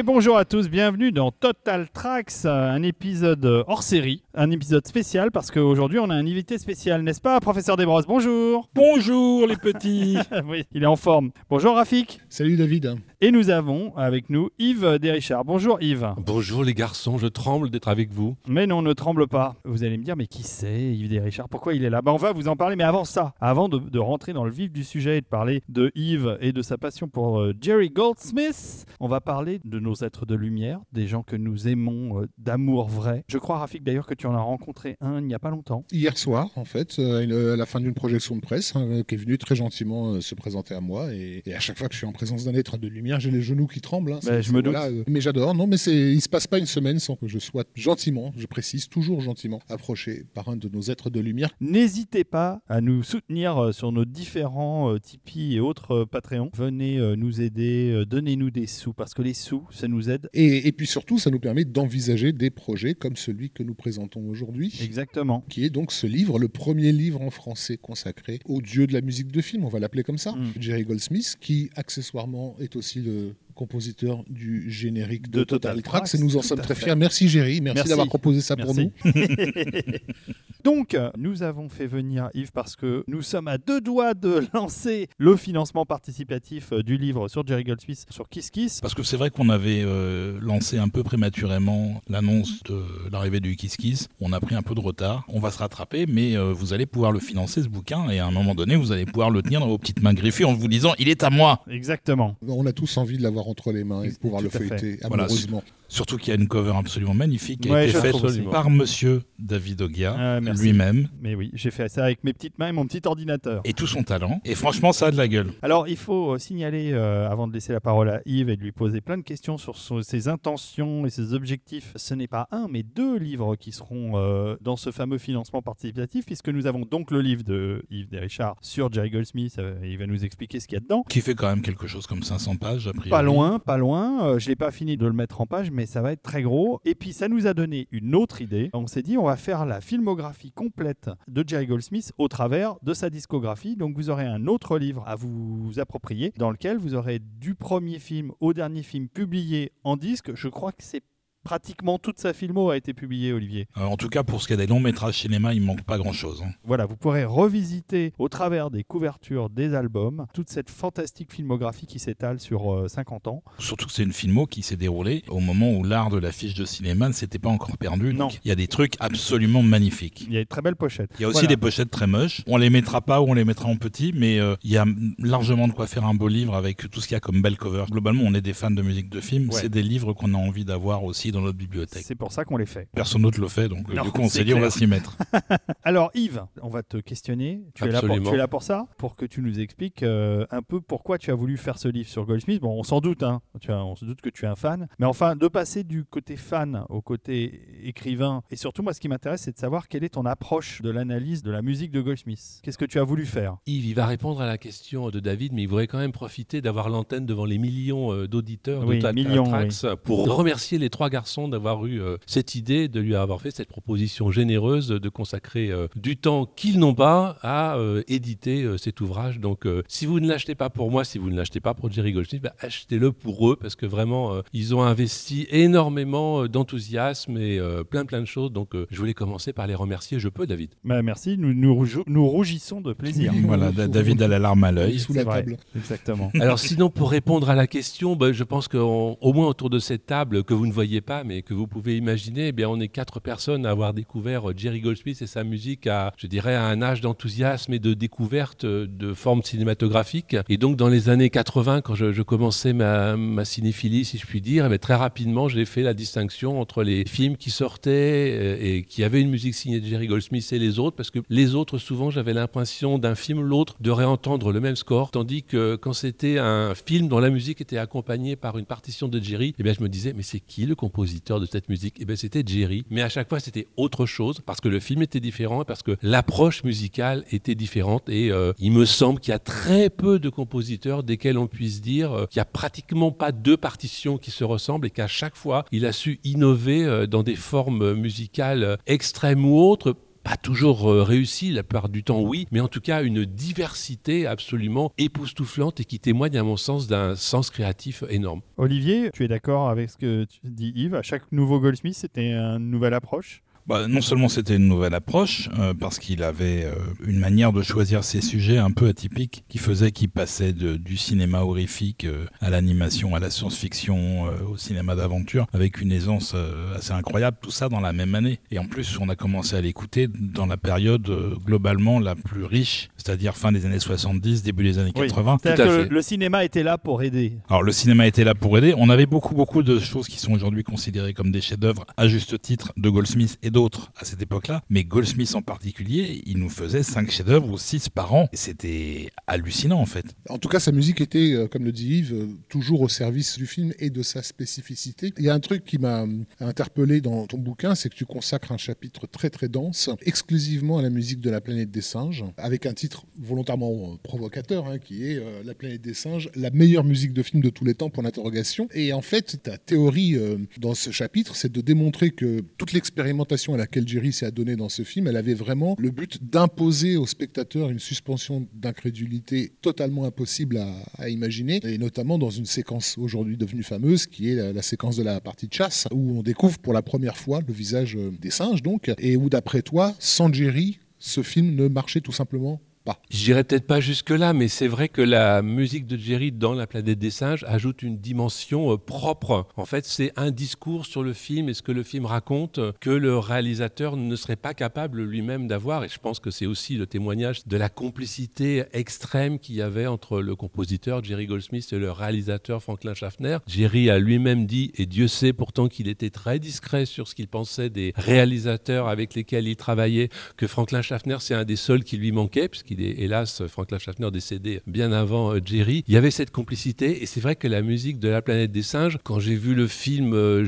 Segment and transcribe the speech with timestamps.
[0.00, 5.30] et bonjour à tous, bienvenue dans Total Tracks, un épisode hors série, un épisode spécial
[5.30, 8.06] parce qu'aujourd'hui on a un invité spécial, n'est-ce pas, professeur Desbrosses?
[8.06, 8.70] Bonjour.
[8.74, 10.16] Bonjour les petits.
[10.46, 11.32] Oui, il est en forme.
[11.50, 12.18] Bonjour Rafik.
[12.30, 15.44] Salut David Et nous avons avec nous Yves Desrichard.
[15.44, 18.34] Bonjour Yves Bonjour les garçons, je tremble d'être avec vous.
[18.48, 19.56] Mais non, ne tremble pas.
[19.66, 21.50] Vous allez me dire, mais qui c'est Yves Desrichard?
[21.50, 22.00] Pourquoi il est là?
[22.00, 24.50] Bah, On va vous en parler, mais avant ça, avant de, de, rentrer dans le
[24.50, 27.90] vif du sujet et de parler de Yves et de sa passion pour euh, Jerry
[27.90, 32.26] Goldsmith, on va parler de nos êtres de lumière, des gens que nous aimons euh,
[32.38, 33.24] d'amour vrai.
[33.28, 35.84] Je crois, Rafik, d'ailleurs, que tu en as rencontré un il n'y a pas longtemps.
[35.92, 39.18] Hier soir, en fait, euh, à la fin d'une projection de presse, hein, qui est
[39.18, 41.12] venu très gentiment euh, se présenter à moi.
[41.12, 43.30] Et, et, à chaque fois que je suis en présence d'un être de lumière, j'ai
[43.30, 44.12] les genoux qui tremblent.
[44.12, 44.72] Hein, bah, je me doute.
[44.72, 45.54] Voilà, euh, mais j'adore.
[45.54, 48.88] Non, mais il se passe pas une semaine sans que je sois gentiment, je précise,
[48.88, 51.50] toujours gentiment, approché par un de nos êtres de lumière.
[51.60, 56.50] N'hésitez pas à nous soutenir sur nos différents Tipeee et autres Patreon.
[56.54, 60.28] Venez nous aider, donnez-nous des sous, parce que les sous, ça nous aide.
[60.32, 64.28] Et, et puis surtout, ça nous permet d'envisager des projets comme celui que nous présentons
[64.28, 64.72] aujourd'hui.
[64.82, 65.44] Exactement.
[65.48, 69.00] Qui est donc ce livre, le premier livre en français consacré au dieu de la
[69.00, 70.52] musique de film, on va l'appeler comme ça, mm.
[70.60, 76.14] Jerry Goldsmith, qui accessoirement est aussi le compositeur du générique de, de Total, Total Tracks,
[76.14, 76.94] et nous en sommes très fiers.
[76.94, 77.88] Merci Jerry, merci, merci.
[77.90, 78.72] d'avoir proposé ça merci.
[78.72, 79.12] pour nous.
[80.64, 85.08] Donc, nous avons fait venir Yves parce que nous sommes à deux doigts de lancer
[85.18, 88.80] le financement participatif du livre sur Jerry Goldsmith sur Kiss Kiss.
[88.80, 93.56] Parce que c'est vrai qu'on avait euh, lancé un peu prématurément l'annonce de l'arrivée du
[93.56, 94.08] Kiss Kiss.
[94.20, 95.24] On a pris un peu de retard.
[95.28, 98.26] On va se rattraper, mais euh, vous allez pouvoir le financer ce bouquin et à
[98.26, 100.68] un moment donné, vous allez pouvoir le tenir dans vos petites mains greffées en vous
[100.68, 101.62] disant il est à moi.
[101.70, 102.36] Exactement.
[102.46, 105.62] On a tous envie de l'avoir entre les mains et pouvoir le feuilleter Voilà, amoureusement.
[105.88, 108.70] Surtout qu'il y a une cover absolument magnifique qui a Ouais, été je faite par
[108.70, 112.72] monsieur David Ogia Ah, lui-même Mais oui, j'ai fait ça avec mes petites mains et
[112.72, 113.60] mon petit ordinateur.
[113.64, 114.40] et tout son talent.
[114.44, 115.50] Et franchement, ça a de la gueule.
[115.62, 118.62] Alors, il faut euh, signaler, euh, avant de laisser la parole à Yves et de
[118.62, 122.46] lui poser plein de questions sur son- ses intentions et ses objectifs, ce n'est pas
[122.52, 126.82] un, mais deux livres qui seront euh, dans ce fameux financement participatif, puisque nous avons
[126.88, 130.68] donc le livre de Yves Desrichard sur Jerry Goldsmith, euh, il va nous expliquer ce
[130.68, 131.02] qu'il y a dedans.
[131.08, 133.10] Qui fait quand même quelque chose comme 500 pages, a priori.
[133.10, 134.26] Pas loin, pas loin.
[134.26, 136.42] Euh, je n'ai pas fini de le mettre en page, mais ça va être très
[136.42, 136.80] gros.
[136.84, 138.70] Et puis, ça nous a donné une autre idée.
[138.72, 142.94] On s'est dit, on va faire la filmographie complète de Jerry Goldsmith au travers de
[142.94, 143.76] sa discographie.
[143.76, 147.98] Donc, vous aurez un autre livre à vous approprier, dans lequel vous aurez du premier
[147.98, 150.34] film au dernier film publié en disque.
[150.34, 151.02] Je crois que c'est
[151.44, 153.66] pratiquement toute sa filmo a été publiée, Olivier.
[153.78, 155.98] Euh, en tout cas, pour ce qui est des longs métrages cinéma, il manque pas
[155.98, 156.42] grand-chose.
[156.44, 156.50] hein.
[156.64, 161.98] Voilà, vous pourrez revisiter au travers des couvertures des albums toute cette fantastique filmographie qui
[161.98, 163.42] s'étale sur euh, 50 ans.
[163.58, 166.64] Surtout que c'est une filmo qui s'est déroulée au moment où l'art de l'affiche de
[166.64, 168.12] cinéma ne s'était pas encore perdu.
[168.14, 168.26] Non.
[168.28, 170.24] Donc, il y a des trucs absolument magnifiques.
[170.28, 171.10] Il y a une très belle pochette.
[171.18, 171.48] Il y a aussi Voilà.
[171.48, 172.42] des pochettes très moches.
[172.46, 174.84] On les mettra pas ou on les mettra en petit, mais euh, il y a
[175.18, 177.56] largement de quoi faire un beau livre avec tout ce qu'il y a comme belle
[177.56, 177.84] cover.
[177.90, 179.48] Globalement, on est des fans de musique de film.
[179.48, 179.54] Ouais.
[179.60, 182.02] C'est des livres qu'on a envie d'avoir aussi dans notre bibliothèque.
[182.04, 182.88] C'est pour ça qu'on les fait.
[182.94, 185.16] Personne d'autre le fait, donc Non, du coup, on s'est dit on va s'y mettre.
[185.82, 187.62] Alors Yves, on va te questionner.
[187.74, 188.30] Tu es, là pour, Absolument.
[188.30, 188.86] tu es là pour ça?
[188.98, 192.08] Pour que tu nous expliques euh, un peu pourquoi tu as voulu faire ce livre
[192.08, 192.60] sur Goldsmith.
[192.60, 193.40] Bon, on s'en doute, hein.
[193.60, 194.88] tu as, on se doute que tu es un fan.
[194.98, 199.08] Mais enfin, de passer du côté fan au côté écrivain, et surtout moi ce qui
[199.08, 202.60] m'intéresse c'est de savoir quelle est ton approche de l'analyse de la musique de Goldsmith.
[202.62, 203.56] Qu'est-ce que tu as voulu faire?
[203.66, 206.60] Yves, il va répondre à la question de David, mais il voudrait quand même profiter
[206.60, 210.90] d'avoir l'antenne devant les millions euh, d'auditeurs Oui, de Total millions, Tracks pour remercier les
[210.90, 215.08] trois garçons d'avoir eu euh, cette idée, de lui avoir fait cette proposition généreuse de
[215.08, 219.38] consacrer euh, du temps qu'ils n'ont pas à euh, éditer euh, cet ouvrage.
[219.40, 221.90] Donc, euh, si vous ne l'achetez pas pour moi, si vous ne l'achetez pas pour
[221.90, 226.48] Jerry Goldsmith, bah, achetez-le pour eux parce que vraiment, euh, ils ont investi énormément euh,
[226.48, 228.52] d'enthousiasme et euh, plein plein de choses.
[228.52, 230.18] Donc, euh, je voulais commencer par les remercier.
[230.18, 230.70] Je peux, David?
[230.84, 233.32] Bah, Merci, nous, nous, rougis- nous rougissons de plaisir.
[233.34, 233.42] Oui.
[233.46, 234.98] voilà, Da- David a la larme à l'œil.
[234.98, 235.40] sous C'est la vrai.
[235.42, 235.56] table.
[235.76, 236.30] Exactement.
[236.40, 240.06] Alors sinon, pour répondre à la question, bah, je pense qu'au moins autour de cette
[240.06, 242.88] table que vous ne voyez pas, mais que vous pouvez imaginer, eh bien, on est
[242.88, 246.66] quatre personnes à avoir découvert euh, Jerry Goldsmith et sa musique à, je dirais, à
[246.66, 250.36] un âge d'enthousiasme et de découverte euh, de formes cinématographiques.
[250.48, 254.66] Et donc, dans les années 80, quand je, commençais ma, cinéphilie, si je puis dire,
[254.66, 258.84] eh bien, très rapidement, j'ai fait la distinction entre les films qui sortaient euh, et
[258.84, 261.78] qui avaient une musique signée de Jerry Goldsmith et les autres, parce que les autres,
[261.78, 266.38] souvent, j'avais l'impression d'un film l'autre de réentendre le même score, tandis que quand c'était
[266.38, 269.82] un film dont la musique était accompagnée par une partition de Jerry, eh bien, je
[269.82, 270.99] me disais, mais c'est qui le compositeur?
[271.04, 272.84] De cette musique Eh bien, c'était Jerry.
[272.90, 275.96] Mais à chaque fois, c'était autre chose, parce que le film était différent, parce que
[276.02, 280.28] l'approche musicale était différente, et euh, il me semble qu'il y a très peu de
[280.28, 284.44] compositeurs desquels on puisse dire euh, qu'il n'y a pratiquement pas deux partitions qui se
[284.44, 289.44] ressemblent, et qu'à chaque fois, il a su innover euh, dans des formes musicales extrêmes
[289.44, 293.24] ou autres, pas toujours réussi, la plupart du temps oui, mais en tout cas une
[293.24, 298.40] diversité absolument époustouflante et qui témoigne à mon sens d'un sens créatif énorme.
[298.56, 300.94] Olivier, tu es d'accord avec ce que tu dis Yves?
[300.94, 303.42] À chaque nouveau Goldsmith, c'était une nouvelle approche?
[303.70, 306.74] Bah, non seulement c'était une nouvelle approche, euh, parce qu'il avait euh,
[307.06, 310.96] une manière de choisir ses sujets un peu atypique, qui faisait qu'il passait de, du
[310.96, 316.34] cinéma horrifique euh, à l'animation, à la science-fiction, au cinéma d'aventure, avec une aisance
[316.74, 318.40] assez incroyable, tout ça dans la même année.
[318.50, 321.08] Et en plus, on a commencé à l'écouter dans la période
[321.44, 325.38] globalement la plus riche, c'est-à-dire fin des années 70, début des années 80.
[325.42, 327.34] Tout à que le cinéma était là pour aider.
[327.48, 328.74] Alors le cinéma était là pour aider.
[328.76, 332.40] On avait beaucoup, beaucoup de choses qui sont aujourd'hui considérées comme des chefs-d'œuvre, à juste
[332.42, 333.50] titre, de Goldsmith et
[333.96, 338.14] à cette époque-là, mais Goldsmith en particulier, il nous faisait 5 chefs-d'œuvre ou 6 par
[338.14, 338.28] an.
[338.32, 340.06] C'était hallucinant en fait.
[340.28, 343.36] En tout cas, sa musique était, euh, comme le dit Yves, euh, toujours au service
[343.36, 345.12] du film et de sa spécificité.
[345.18, 346.06] Il y a un truc qui m'a
[346.40, 350.82] interpellé dans ton bouquin, c'est que tu consacres un chapitre très très dense exclusivement à
[350.82, 355.04] la musique de la planète des singes, avec un titre volontairement euh, provocateur, hein, qui
[355.04, 358.02] est La planète des singes, la meilleure musique de film de tous les temps, pour
[358.02, 358.68] l'interrogation.
[358.72, 360.16] Et en fait, ta théorie
[360.58, 364.68] dans ce chapitre, c'est de démontrer que toute l'expérimentation à laquelle Jerry s'est adonné dans
[364.68, 370.58] ce film, elle avait vraiment le but d'imposer au spectateur une suspension d'incrédulité totalement impossible
[370.98, 374.96] à, imaginer, et notamment dans une séquence aujourd'hui devenue fameuse, qui est la, la, séquence
[374.96, 378.30] de la partie de chasse, où on découvre pour la première fois le visage des
[378.30, 382.98] singes, donc, et où d'après toi, sans Jerry, ce film ne marchait tout simplement pas.
[383.10, 386.98] J'irai peut-être pas jusque-là, mais c'est vrai que la musique de Jerry dans La planète
[386.98, 389.46] des singes ajoute une dimension euh, propre.
[389.56, 392.90] En fait, c'est un discours sur le film et ce que le film raconte que
[392.90, 395.84] le réalisateur ne serait pas capable lui-même d'avoir.
[395.84, 399.86] Et je pense que c'est aussi le témoignage de la complicité extrême qu'il y avait
[399.86, 403.38] entre le compositeur Jerry Goldsmith et le réalisateur Franklin Schaffner.
[403.46, 407.28] Jerry a lui-même dit, et Dieu sait pourtant qu'il était très discret sur ce qu'il
[407.28, 411.96] pensait des réalisateurs avec lesquels il travaillait, que Franklin Schaffner, c'est un des seuls qui
[411.96, 415.84] lui manquait, puisqu'il il est hélas Franklin Schaffner décédé bien avant euh, Jerry.
[415.86, 418.62] Il y avait cette complicité et c'est vrai que la musique de La planète des
[418.62, 420.44] singes, quand j'ai vu le film, euh,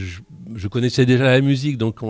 [0.54, 2.00] je, connaissais déjà la musique donc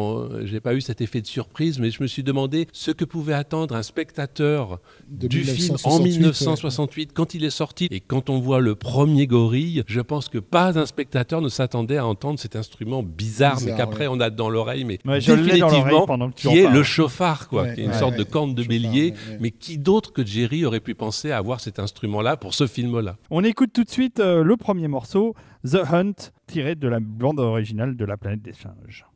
[0.45, 3.35] j'ai pas eu cet effet de surprise, mais je me suis demandé ce que pouvait
[3.35, 8.61] attendre un spectateur du film en 1968 quand il est sorti et quand on voit
[8.61, 13.03] le premier gorille, je pense que pas un spectateur ne s'attendait à entendre cet instrument
[13.03, 17.81] bizarre, mais qu'après on a dans l'oreille, mais définitivement qui est le chauffard, quoi, qui
[17.81, 21.31] est une sorte de corne de bélier, mais qui d'autre que Jerry aurait pu penser
[21.31, 23.17] à avoir cet instrument-là pour ce film-là.
[23.31, 25.35] On écoute tout de suite euh, le premier morceau,
[25.65, 29.07] The Hunt, tiré de la bande originale de La planète des singes.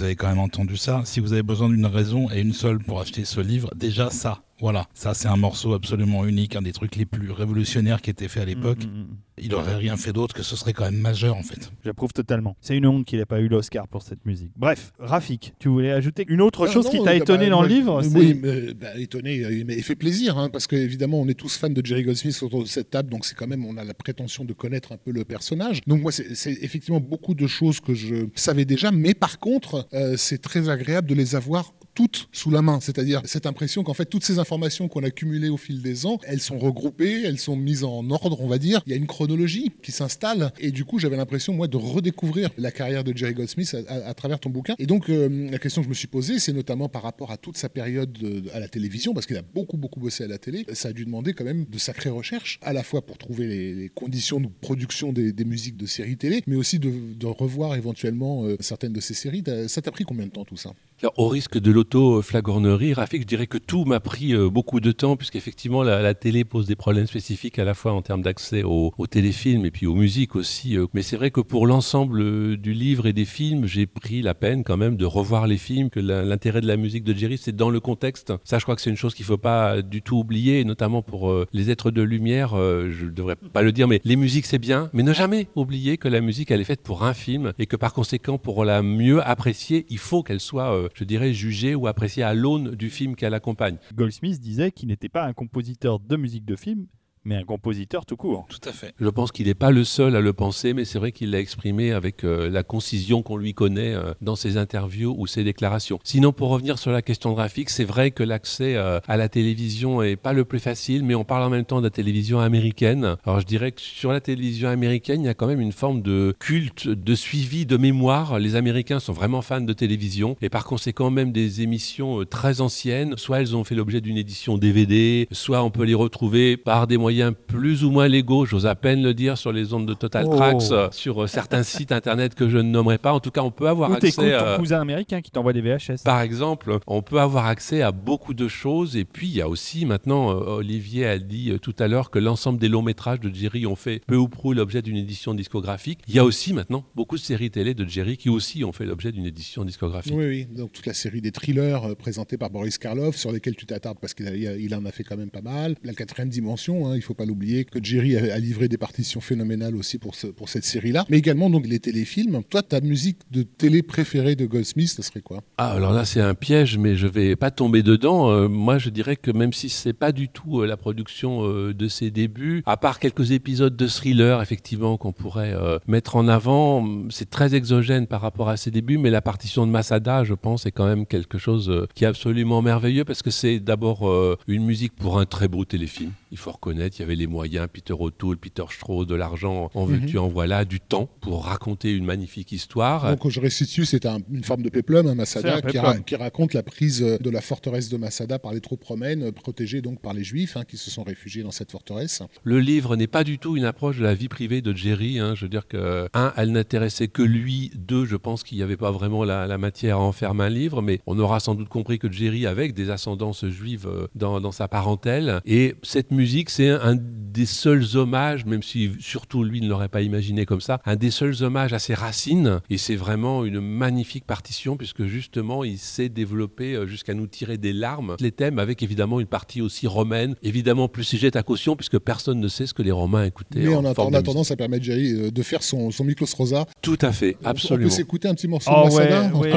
[0.00, 1.02] Vous avez quand même entendu ça.
[1.04, 4.40] Si vous avez besoin d'une raison et une seule pour acheter ce livre, déjà ça,
[4.60, 8.28] voilà, ça c'est un morceau absolument unique, un des trucs les plus révolutionnaires qui était
[8.28, 8.84] fait à l'époque.
[8.84, 9.16] Mm, mm, mm.
[9.42, 11.72] Il aurait rien fait d'autre que ce serait quand même majeur en fait.
[11.82, 12.56] J'approuve totalement.
[12.60, 14.52] C'est une honte qu'il n'ait pas eu l'Oscar pour cette musique.
[14.54, 17.58] Bref, Rafik, tu voulais ajouter une autre Ah chose non, qui t'a étonné bah, dans
[17.60, 21.20] moi, le livre Oui, mais, bah, étonné, euh, mais il fait plaisir, hein, parce qu'évidemment,
[21.20, 23.64] on est tous fans de Jerry Goldsmith autour de cette table, donc c'est quand même,
[23.64, 25.80] on a la prétention de connaître un peu le personnage.
[25.86, 29.88] Donc moi, c'est c'est effectivement beaucoup de choses que je savais déjà, mais par contre,
[29.94, 33.94] euh, c'est très agréable de les avoir toutes sous la main, c'est-à-dire cette impression qu'en
[33.94, 37.38] fait toutes ces informations qu'on a cumulées au fil des ans, elles sont regroupées, elles
[37.38, 38.82] sont mises en ordre, on va dire.
[38.86, 42.50] Il y a une chronologie qui s'installe et du coup j'avais l'impression moi de redécouvrir
[42.58, 44.74] la carrière de Jerry Goldsmith à, travers ton bouquin.
[44.78, 47.36] Et donc euh, la question que je me suis posée, c'est notamment par rapport à
[47.36, 50.38] toute sa période de- à la télévision, parce qu'il a beaucoup beaucoup bossé à la
[50.38, 50.64] télé.
[50.72, 53.88] Ça a dû demander quand même de sacrées recherches, à la fois pour trouver les,
[53.88, 58.92] conditions de production des, musiques de séries télé, mais aussi de, revoir éventuellement euh, certaines
[58.92, 59.42] de ces séries.
[59.68, 60.72] Ça t'a pris combien de temps tout ça?
[61.16, 65.16] Au risque de l'auto-flagornerie, Rafik, je dirais que tout m'a pris euh, beaucoup de temps,
[65.16, 68.92] puisqu'effectivement, la, la télé pose des problèmes spécifiques à la fois en termes d'accès aux,
[69.08, 70.76] téléfilms et puis aux musiques aussi.
[70.76, 70.86] euh.
[70.92, 74.34] Mais c'est vrai que pour l'ensemble euh, du livre et des films, j'ai pris la
[74.34, 77.56] peine quand même de revoir les films, que l'intérêt de la musique de Jerry, c'est
[77.56, 78.32] dans le contexte.
[78.44, 81.02] Ça, je crois que c'est une chose qu'il ne faut pas du tout oublier, notamment
[81.02, 84.58] pour les êtres de lumière, je ne devrais pas le dire, mais les musiques, c'est
[84.58, 87.66] bien, mais ne jamais oublier que la musique, elle est faite pour un film, et
[87.66, 91.86] que par conséquent, pour la mieux apprécier, il faut qu'elle soit, je dirais, jugée ou
[91.86, 93.78] appréciée à l'aune du film qu'elle accompagne.
[93.94, 96.86] Goldsmith disait qu'il n'était pas un compositeur de musique de film,
[97.24, 98.46] mais un compositeur tout court.
[98.48, 98.94] Tout à fait.
[98.98, 101.40] Je pense qu'il n'est pas le seul à le penser, mais c'est vrai qu'il l'a
[101.40, 105.98] exprimé avec euh, la concision qu'on lui connaît euh, dans ses interviews ou ses déclarations.
[106.04, 110.02] Sinon, pour revenir sur la question graphique, c'est vrai que l'accès euh, à la télévision
[110.02, 113.16] est pas le plus facile, mais on parle en même temps de la télévision américaine.
[113.26, 116.02] Alors je dirais que sur la télévision américaine, il y a quand même une forme
[116.02, 118.38] de culte, de suivi, de mémoire.
[118.38, 122.60] Les Américains sont vraiment fans de télévision et par conséquent même des émissions euh, très
[122.60, 123.14] anciennes.
[123.18, 126.96] Soit elles ont fait l'objet d'une édition DVD, soit on peut les retrouver par des
[126.96, 127.09] moyens
[127.46, 130.36] plus ou moins légaux, j'ose à peine le dire, sur les ondes de Total Oh.
[130.36, 133.12] Tracks, euh, sur euh, certains sites internet que je ne nommerai pas.
[133.12, 134.12] En tout cas, on peut avoir accès.
[134.12, 136.02] ton euh, cousin américain qui t'envoie des VHS.
[136.04, 138.96] par exemple, on peut avoir accès à beaucoup de choses.
[138.96, 142.10] Et puis, il y a aussi maintenant, euh, Olivier a dit euh, tout à l'heure
[142.10, 145.34] que l'ensemble des longs métrages de Jerry ont fait peu ou prou l'objet d'une édition
[145.34, 146.00] discographique.
[146.08, 148.84] Il y a aussi maintenant beaucoup de séries télé de Jerry qui aussi ont fait
[148.84, 150.12] l'objet d'une édition discographique.
[150.14, 150.46] Oui, oui.
[150.46, 153.98] Donc toute la série des thrillers euh, présentés par Boris Karloff, sur lesquels tu t'attardes
[154.00, 155.76] parce qu'il il en a fait quand même pas mal.
[155.84, 159.74] La quatrième dimension, hein, il faut pas l'oublier, que Jerry a, livré des partitions phénoménales
[159.74, 161.06] aussi pour, pour cette série-là.
[161.08, 162.42] Mais également donc les téléfilms.
[162.48, 165.42] Toi, ta musique de télé préférée de Goldsmith, ce serait quoi?
[165.56, 168.30] Ah, alors là, c'est un piège, mais je vais pas tomber dedans.
[168.30, 171.72] Euh, moi, je dirais que même si c'est pas du tout euh, la production euh,
[171.72, 175.54] de ses débuts, à part quelques épisodes de thriller, effectivement, qu'on pourrait
[175.86, 179.72] mettre en avant, c'est très exogène par rapport à ses débuts, mais la partition de
[179.72, 183.58] Masada, je pense, est quand même quelque chose qui est absolument merveilleux parce que c'est
[183.58, 184.10] d'abord
[184.46, 186.12] une musique pour un très beau téléfilm.
[186.30, 189.84] Il faut reconnaître, il y avait les moyens, Peter O'Toole, Peter Strauss, de l'argent, en
[189.84, 193.16] veux-tu, en voilà, du temps pour raconter une magnifique histoire.
[193.16, 195.84] Donc je restitue, c'est un- une forme de péplum, un Masada, un qui, péplum.
[195.84, 199.24] ra- qui raconte la prise euh, de la forteresse de Masada par les troupes romaines,
[199.24, 202.22] euh, protégées donc par les Juifs hein, qui se sont réfugiés dans cette forteresse.
[202.44, 205.18] Le livre n'est pas du tout une approche de la vie privée de Jerry.
[205.18, 205.34] hein.
[205.34, 207.70] Je veux dire que, un, elle n'intéressait que lui.
[207.74, 210.48] Deux, je pense qu'il n'y avait pas vraiment la, la matière à en faire un
[210.48, 210.82] livre.
[210.82, 214.52] Mais on aura sans doute compris que Jerry, avec des ascendances juives euh, dans, dans
[214.52, 216.96] sa parentèle, et cette musique, c'est un,
[217.30, 221.10] des seuls hommages, même si surtout lui ne l'aurait pas imaginé comme ça, un des
[221.10, 222.60] seuls hommages à ses racines.
[222.70, 227.58] Et c'est vraiment une magnifique partition puisque justement il s'est développé euh, jusqu'à nous tirer
[227.58, 228.16] des larmes.
[228.20, 232.40] Les thèmes avec évidemment une partie aussi romaine, évidemment plus sujette à caution puisque personne
[232.40, 233.60] ne sait ce que les Romains écoutaient.
[233.60, 236.66] Mais en, attendant, ça permet de, euh, de faire son, son Miklos Rosa.
[236.82, 237.86] Tout à fait, absolument.
[237.86, 239.50] On peut s'écouter un petit morceau oh, de Masada ouais,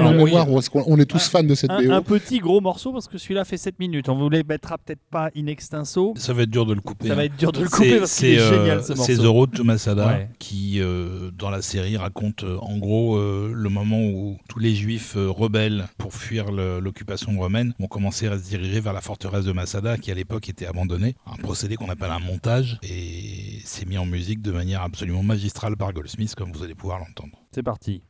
[0.57, 3.45] est-ce qu'on est tous fans de cette un, Un petit gros morceau parce que celui-là
[3.45, 4.09] fait 7 minutes.
[4.09, 6.13] On vous les mettra peut-être pas in extenso.
[6.17, 7.09] Ça va être dur de le couper.
[7.13, 9.13] Ça va être dur de le couper parce qu'il est, euh, génial ce morceau.
[9.13, 13.69] C'est The Road to Masada qui, euh, dans la série, raconte euh, en gros le
[13.69, 18.79] moment où tous les juifs rebelles pour fuir l'occupation romaine ont commencé à se diriger
[18.79, 21.15] vers la forteresse de Masada qui à l'époque était abandonnée.
[21.27, 25.77] Un procédé qu'on appelle un montage et c'est mis en musique de manière absolument magistrale
[25.77, 27.37] par Goldsmith comme vous allez pouvoir l'entendre.
[27.51, 28.01] C'est parti.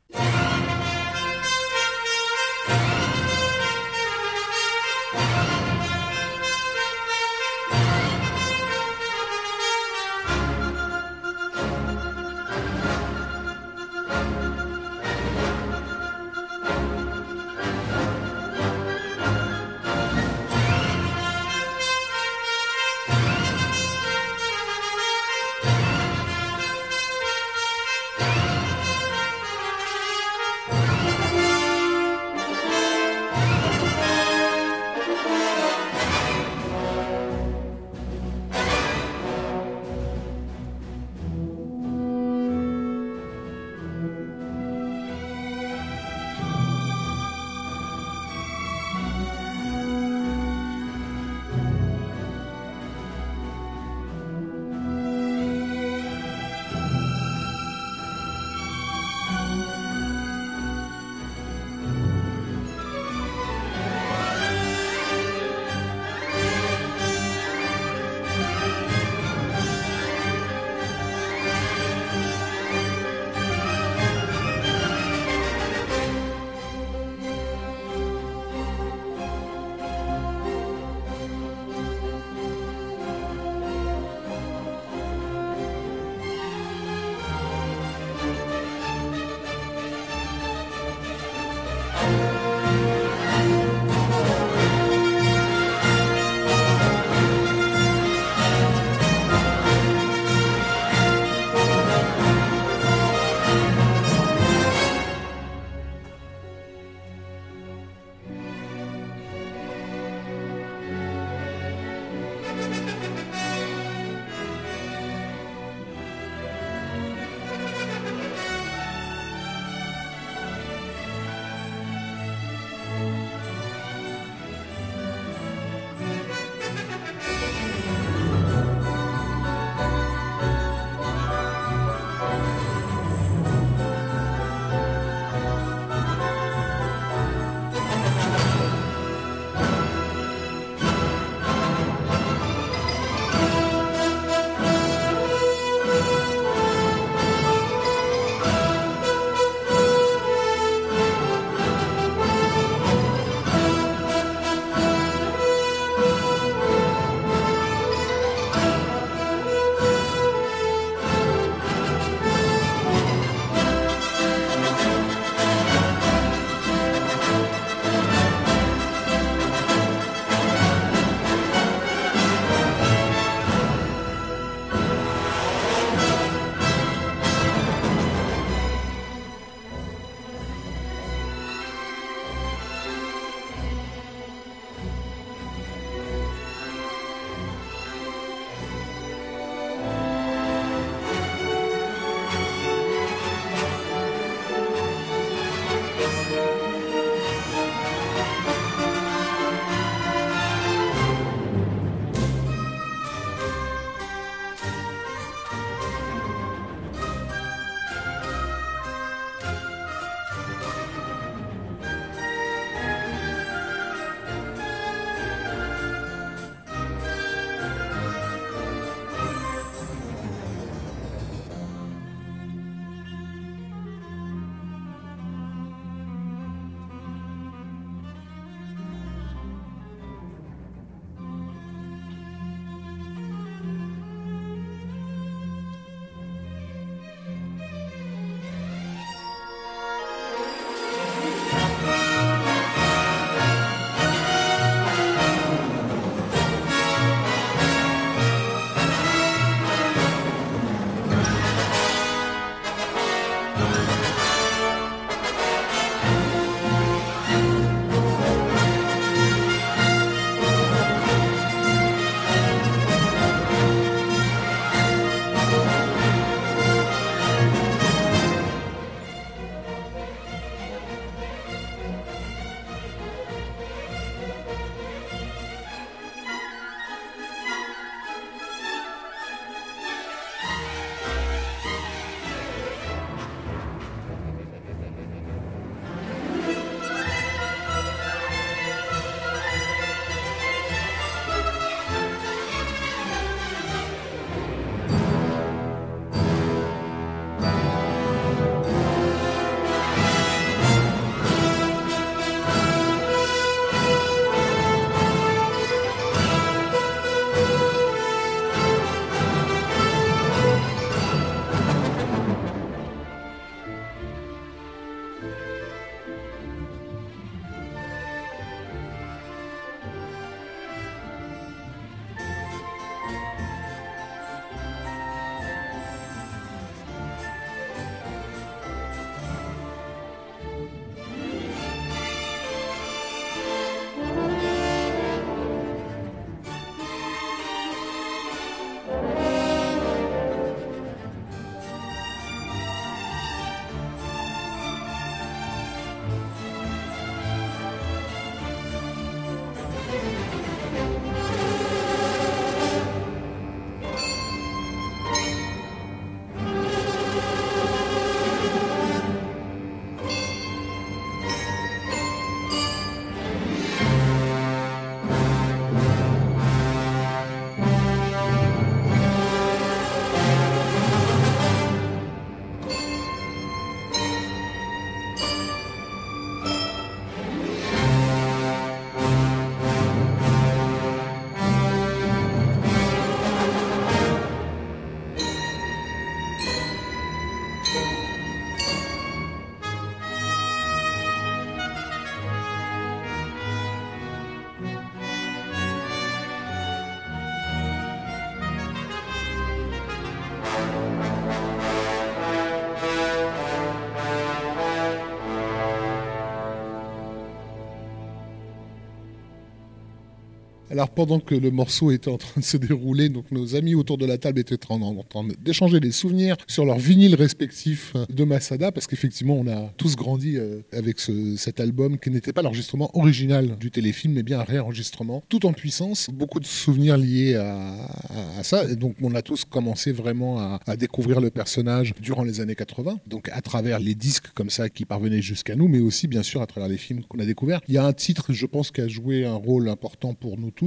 [410.74, 414.00] Alors pendant que le morceau était en train de se dérouler, donc nos amis autour
[414.00, 418.72] de la table étaient en, train d'échanger des souvenirs sur leurs vinyles respectifs de Masada,
[418.72, 423.56] parce qu'effectivement on a tous grandi euh, avec cet album qui n'était pas l'enregistrement original
[423.60, 426.10] du téléfilm, mais bien un réenregistrement, tout en puissance.
[426.12, 430.76] Beaucoup de souvenirs liés à, ça, et donc on a tous commencé vraiment à, à
[430.76, 434.86] découvrir le personnage durant les années 80, donc à travers les disques comme ça qui
[434.86, 437.62] parvenaient jusqu'à nous, mais aussi bien sûr à travers les films qu'on a découverts.
[437.68, 440.50] Il y a un titre, je pense, qui a joué un rôle important pour nous
[440.50, 440.63] tous.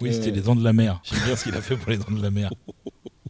[0.00, 1.00] Oui, c'était euh, Les Dents de la Mer.
[1.04, 2.50] J'aime bien ce qu'il a fait pour Les Dents de la Mer.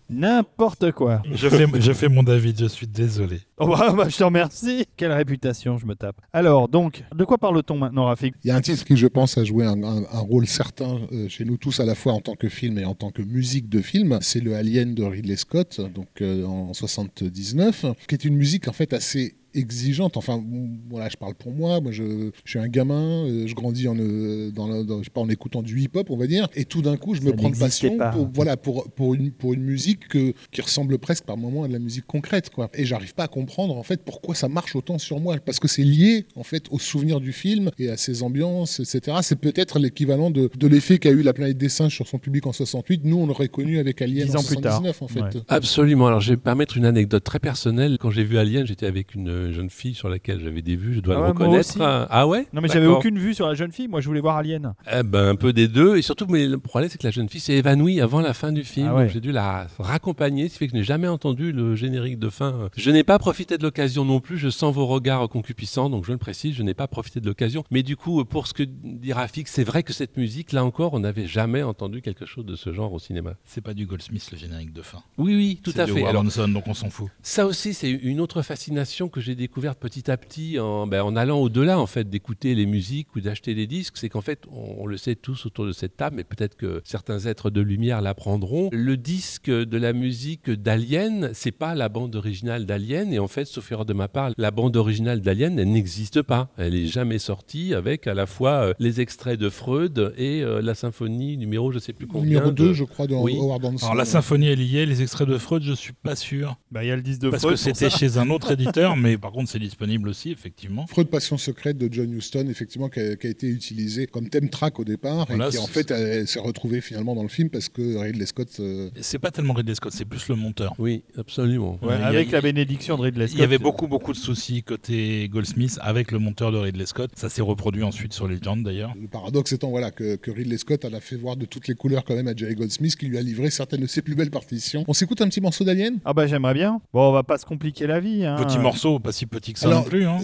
[0.08, 1.22] N'importe quoi.
[1.32, 3.40] Je fais, je fais mon David, je suis désolé.
[3.58, 4.84] Oh bah, bah, je te remercie.
[4.98, 6.20] Quelle réputation, je me tape.
[6.34, 8.34] Alors, donc, de quoi parle-t-on maintenant, Rafik?
[8.44, 9.74] Il y a un titre qui, je pense, a joué un,
[10.12, 12.94] rôle certain euh, chez nous tous, à la fois en tant que film et en
[12.94, 14.18] tant que musique de film.
[14.20, 18.74] C'est le Alien de Ridley Scott, donc euh, en 79, qui est une musique en
[18.74, 20.16] fait assez exigeante.
[20.16, 20.42] Enfin,
[20.88, 21.80] voilà, je parle pour moi.
[21.80, 23.26] Moi, je, suis un gamin.
[23.26, 26.48] Euh, je grandis en, euh, dans, je pas, en écoutant du hip-hop, on va dire.
[26.54, 29.54] Et tout d'un coup, je me prends de passion pour, voilà, pour, pour, une, pour
[29.54, 32.50] une musique que, qui ressemble presque par moments à de la musique concrète.
[32.50, 32.70] Quoi.
[32.74, 35.36] Et j'arrive pas à comprendre en fait pourquoi ça marche autant sur moi.
[35.44, 39.18] Parce que c'est lié en fait au souvenir du film et à ses ambiances, etc.
[39.22, 42.46] C'est peut-être l'équivalent de, de l'effet qu'a eu La planète des singes sur son public
[42.46, 43.02] en 68.
[43.04, 45.20] Nous, on l'aurait connu avec Alien en 79 en fait.
[45.48, 46.06] Absolument.
[46.06, 47.96] Alors, je vais permettre une anecdote très personnelle.
[48.00, 51.00] Quand j'ai vu Alien, j'étais avec une jeune fille sur laquelle j'avais des vues, je
[51.00, 51.76] dois ah le reconnaître.
[51.80, 54.36] Ah ouais Non mais j'avais aucune vue sur la jeune fille, moi je voulais voir
[54.36, 54.74] Alien.
[54.92, 57.28] Eh ben un peu des deux, et surtout mais le problème c'est que la jeune
[57.28, 60.58] fille s'est évanouie avant la fin du film, ah j'ai dû la raccompagner, ce qui
[60.58, 62.68] fait que je n'ai jamais entendu le générique de fin.
[62.76, 66.12] Je n'ai pas profité de l'occasion non plus, je sens vos regards concupissants, donc je
[66.12, 67.64] le précise, je n'ai pas profité de l'occasion.
[67.70, 70.94] Mais du coup, pour ce que dit Rafik, c'est vrai que cette musique, là encore,
[70.94, 73.34] on n'avait jamais entendu quelque chose de ce genre au cinéma.
[73.44, 75.02] C'est pas du Goldsmith le générique de fin.
[75.18, 76.04] Oui, oui, tout à fait.
[76.04, 77.08] Alors, donc on s'en fout.
[77.22, 81.16] Ça aussi, c'est une autre fascination que j'ai découverte petit à petit en, ben, en
[81.16, 84.86] allant au-delà en fait d'écouter les musiques ou d'acheter des disques, c'est qu'en fait, on,
[84.86, 88.68] le sait tous autour de cette table, mais peut-être que certains êtres de lumière l'apprendront.
[88.72, 93.46] Le disque de la musique d'Alien, c'est pas la bande originale d'Alien, et en fait,
[93.46, 96.48] sauf erreur de ma part, la bande originale d'Alien, elle n'existe pas.
[96.56, 100.62] Elle est jamais sortie avec à la fois euh, les extraits de Freud et euh,
[100.62, 102.38] la symphonie numéro, je sais plus combien.
[102.38, 105.64] Numéro 2, je crois, de Howard Alors la symphonie est liée, les extraits de Freud,
[105.64, 106.56] je suis pas sûr.
[106.70, 107.54] Bah, il y a le disque de Parce Freud.
[107.54, 110.86] Parce que c'était chez un autre éditeur, mais par contre, c'est disponible aussi, effectivement.
[110.86, 114.84] Freud Passion secrète de John Huston, effectivement, qui a, été utilisé comme thème track au
[114.84, 115.92] départ et qui en fait
[116.26, 118.48] s'est retrouvé finalement dans le film parce que Ridley Scott.
[118.60, 120.74] Euh, c'est pas tellement Ridley Scott, c'est plus le monteur.
[120.78, 121.78] Oui, absolument.
[121.82, 123.38] avec la bénédiction de Ridley Scott.
[123.38, 127.10] Il y avait beaucoup beaucoup de soucis côté Goldsmith avec le monteur de Ridley Scott.
[127.14, 128.92] Ça s'est reproduit ensuite sur Legend d'ailleurs.
[129.00, 132.14] Le paradoxe étant voilà que, Ridley Scott a fait voir de toutes les couleurs quand
[132.14, 134.84] même à Jerry Goldsmith qui lui a livré certaines de ses plus belles partitions.
[134.88, 135.98] On s'écoute un petit morceau d'Alien?
[136.04, 136.80] Ah bah j'aimerais bien.
[136.92, 138.24] Bon, on va pas se compliquer la vie.
[138.24, 138.36] Hein.
[138.36, 140.06] Petit morceau, pas si petit que ça non plus.
[140.06, 140.18] Hein.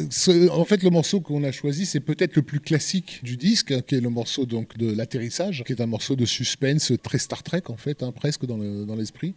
[0.50, 3.94] en fait, le morceau qu'on a choisi, c'est peut-être le plus classique du disque, qui
[3.94, 7.62] est le morceau donc de l'atterrissage, qui est un morceau de suspense très Star Trek
[7.68, 9.34] en fait, hein, presque dans l'esprit.